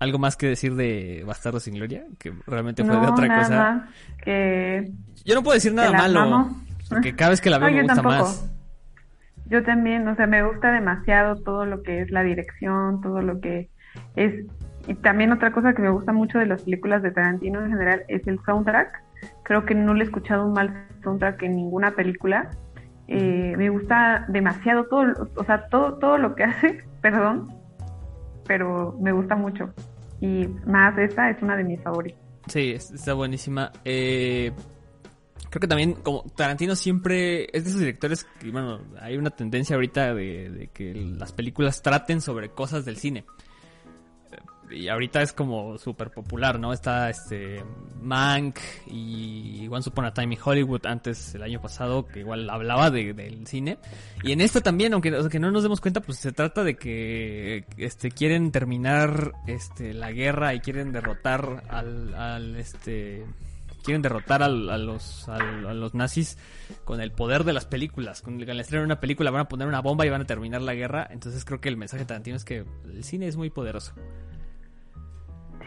¿Algo 0.00 0.18
más 0.18 0.36
que 0.36 0.48
decir 0.48 0.74
de 0.74 1.22
Bastardo 1.26 1.60
sin 1.60 1.74
Gloria? 1.74 2.04
Que 2.18 2.34
realmente 2.46 2.84
fue 2.84 2.96
de 2.96 3.06
otra 3.06 3.38
cosa. 3.38 3.88
que 4.22 4.92
Yo 5.24 5.34
no 5.34 5.42
puedo 5.42 5.54
decir 5.54 5.72
nada 5.72 5.92
malo. 5.92 6.50
Porque 6.88 7.14
cada 7.14 7.30
vez 7.30 7.40
que 7.40 7.48
la 7.48 7.58
veo 7.58 7.70
me 7.70 7.82
gusta 7.82 8.02
más. 8.02 8.50
Yo 9.46 9.62
también, 9.62 10.06
o 10.08 10.16
sea, 10.16 10.26
me 10.26 10.42
gusta 10.42 10.72
demasiado 10.72 11.36
todo 11.36 11.64
lo 11.64 11.82
que 11.82 12.00
es 12.00 12.10
la 12.10 12.22
dirección, 12.22 13.00
todo 13.00 13.22
lo 13.22 13.40
que 13.40 13.70
es... 14.16 14.46
Y 14.86 14.94
también 14.94 15.32
otra 15.32 15.52
cosa 15.52 15.74
que 15.74 15.82
me 15.82 15.90
gusta 15.90 16.12
mucho 16.12 16.38
de 16.38 16.46
las 16.46 16.62
películas 16.62 17.02
de 17.02 17.10
Tarantino 17.10 17.62
en 17.62 17.70
general 17.70 18.04
es 18.08 18.26
el 18.26 18.38
soundtrack 18.44 19.03
Creo 19.42 19.64
que 19.64 19.74
no 19.74 19.94
le 19.94 20.04
he 20.04 20.06
escuchado 20.06 20.46
un 20.46 20.52
mal 20.52 20.88
soundtrack 21.02 21.42
en 21.42 21.56
ninguna 21.56 21.92
película. 21.92 22.50
Eh, 23.06 23.54
me 23.56 23.68
gusta 23.68 24.24
demasiado 24.28 24.84
todo, 24.86 25.28
o 25.36 25.44
sea, 25.44 25.68
todo, 25.68 25.98
todo 25.98 26.18
lo 26.18 26.34
que 26.34 26.44
hace, 26.44 26.84
perdón, 27.02 27.48
pero 28.46 28.96
me 29.00 29.12
gusta 29.12 29.36
mucho. 29.36 29.72
Y 30.20 30.46
más 30.66 30.96
esta 30.98 31.30
es 31.30 31.42
una 31.42 31.56
de 31.56 31.64
mis 31.64 31.80
favoritas. 31.82 32.20
Sí, 32.46 32.72
está 32.72 33.14
buenísima. 33.14 33.72
Eh, 33.84 34.52
creo 35.50 35.60
que 35.60 35.68
también, 35.68 35.94
como 35.94 36.24
Tarantino 36.36 36.76
siempre 36.76 37.44
es 37.52 37.64
de 37.64 37.70
esos 37.70 37.80
directores 37.80 38.24
que, 38.40 38.50
bueno, 38.50 38.80
hay 39.00 39.16
una 39.16 39.30
tendencia 39.30 39.76
ahorita 39.76 40.14
de 40.14 40.70
que 40.72 40.94
las 40.94 41.32
películas 41.32 41.82
traten 41.82 42.20
sobre 42.20 42.50
cosas 42.50 42.84
del 42.84 42.96
cine 42.96 43.24
y 44.70 44.88
ahorita 44.88 45.22
es 45.22 45.32
como 45.32 45.78
súper 45.78 46.10
popular, 46.10 46.58
¿no? 46.58 46.72
Está 46.72 47.10
este 47.10 47.62
Mank 48.00 48.58
y 48.86 49.66
Once 49.68 49.88
Upon 49.88 50.06
a 50.06 50.14
Time 50.14 50.34
in 50.34 50.40
Hollywood 50.42 50.86
antes 50.86 51.34
el 51.34 51.42
año 51.42 51.60
pasado, 51.60 52.06
que 52.06 52.20
igual 52.20 52.48
hablaba 52.50 52.90
de, 52.90 53.12
del 53.12 53.46
cine. 53.46 53.78
Y 54.22 54.32
en 54.32 54.40
esto 54.40 54.60
también, 54.60 54.92
aunque, 54.92 55.10
no 55.10 55.50
nos 55.50 55.62
demos 55.62 55.80
cuenta, 55.80 56.00
pues 56.00 56.18
se 56.18 56.32
trata 56.32 56.64
de 56.64 56.76
que 56.76 57.64
este 57.76 58.10
quieren 58.10 58.52
terminar 58.52 59.32
este 59.46 59.94
la 59.94 60.12
guerra 60.12 60.54
y 60.54 60.60
quieren 60.60 60.92
derrotar 60.92 61.64
al, 61.68 62.14
al 62.14 62.56
este 62.56 63.24
quieren 63.84 64.02
derrotar 64.02 64.42
a 64.42 64.48
los, 64.48 65.28
a, 65.28 65.38
los 65.38 65.94
nazis 65.94 66.38
con 66.84 67.00
el 67.00 67.12
poder 67.12 67.44
de 67.44 67.52
las 67.52 67.66
películas. 67.66 68.22
Con 68.22 68.40
el 68.40 68.60
estreno 68.60 68.80
de 68.80 68.86
una 68.86 69.00
película 69.00 69.30
van 69.30 69.42
a 69.42 69.48
poner 69.48 69.68
una 69.68 69.80
bomba 69.80 70.06
y 70.06 70.10
van 70.10 70.22
a 70.22 70.26
terminar 70.26 70.62
la 70.62 70.74
guerra. 70.74 71.06
Entonces 71.10 71.44
creo 71.44 71.60
que 71.60 71.68
el 71.68 71.76
mensaje 71.76 72.04
de 72.04 72.06
Tarantino 72.06 72.36
es 72.36 72.44
que 72.44 72.64
el 72.86 73.04
cine 73.04 73.28
es 73.28 73.36
muy 73.36 73.50
poderoso. 73.50 73.92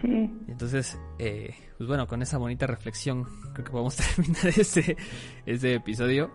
Sí. 0.02 0.30
Entonces, 0.48 1.00
eh, 1.20 1.56
pues 1.78 1.88
bueno, 1.88 2.08
con 2.08 2.22
esa 2.22 2.38
bonita 2.38 2.68
reflexión, 2.68 3.26
creo 3.54 3.66
que 3.66 3.72
podemos 3.72 3.96
terminar 4.16 4.48
este, 4.48 4.98
este 5.46 5.76
episodio. 5.76 6.32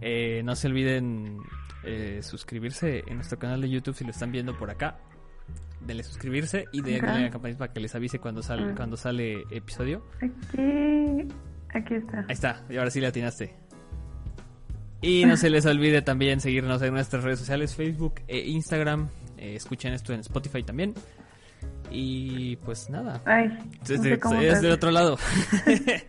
Eh, 0.00 0.42
no 0.44 0.54
se 0.54 0.68
olviden 0.68 1.38
eh, 1.84 2.20
suscribirse 2.22 3.04
en 3.06 3.16
nuestro 3.16 3.38
canal 3.38 3.60
de 3.60 3.70
YouTube 3.70 3.94
si 3.94 4.04
lo 4.04 4.10
están 4.10 4.32
viendo 4.32 4.56
por 4.56 4.70
acá. 4.70 4.98
Denle 5.80 6.02
suscribirse 6.02 6.64
y 6.72 6.82
denle 6.82 7.08
a 7.08 7.18
la 7.18 7.30
campanita 7.30 7.58
para 7.60 7.72
que 7.72 7.80
les 7.80 7.94
avise 7.94 8.18
cuando 8.18 8.42
sale, 8.42 8.72
ah. 8.72 8.74
cuando 8.76 8.96
sale 8.96 9.44
episodio. 9.50 10.04
Aquí, 10.16 11.28
aquí 11.70 11.94
está. 11.94 12.18
Ahí 12.20 12.32
está, 12.32 12.64
y 12.68 12.76
ahora 12.76 12.90
sí 12.90 13.00
le 13.00 13.06
atinaste. 13.06 13.54
Y 15.00 15.24
no 15.24 15.36
se 15.36 15.48
les 15.48 15.64
olvide 15.64 16.02
también 16.02 16.40
seguirnos 16.40 16.82
en 16.82 16.92
nuestras 16.92 17.22
redes 17.22 17.38
sociales, 17.38 17.76
Facebook 17.76 18.14
e 18.26 18.40
Instagram. 18.40 19.08
escuchen 19.38 19.92
esto 19.92 20.12
en 20.12 20.20
Spotify 20.20 20.64
también. 20.64 20.94
Y 21.90 22.56
pues 22.56 22.90
nada. 22.90 23.20
Ay, 23.24 23.58
es, 23.82 24.60
del 24.62 24.72
otro 24.72 24.90
lado. 24.90 25.16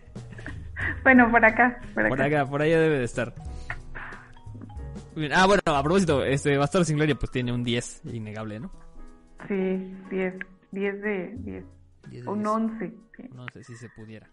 bueno, 1.02 1.30
por 1.30 1.44
acá, 1.44 1.80
por 1.94 2.04
acá. 2.04 2.08
Por 2.08 2.22
acá, 2.22 2.46
por 2.46 2.62
allá 2.62 2.80
debe 2.80 2.98
de 2.98 3.04
estar. 3.04 3.34
Ah, 5.32 5.46
bueno, 5.46 5.62
a 5.66 5.82
propósito, 5.82 6.24
este 6.24 6.56
Bastardo 6.56 6.84
sin 6.84 6.96
Gloria 6.96 7.14
pues 7.16 7.30
tiene 7.30 7.52
un 7.52 7.64
10 7.64 8.02
innegable, 8.06 8.60
¿no? 8.60 8.70
Sí, 9.48 9.54
10, 10.10 10.34
10 10.70 11.02
de 11.02 11.34
10. 12.10 12.26
un 12.26 12.46
11. 12.46 12.94
Un 13.30 13.40
11 13.40 13.64
si 13.64 13.74
se 13.74 13.88
pudiera. 13.90 14.30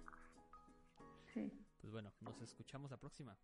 Sí. 1.33 1.51
Pues 1.81 1.91
bueno, 1.91 2.11
nos 2.21 2.39
escuchamos 2.41 2.91
la 2.91 2.97
próxima. 2.97 3.35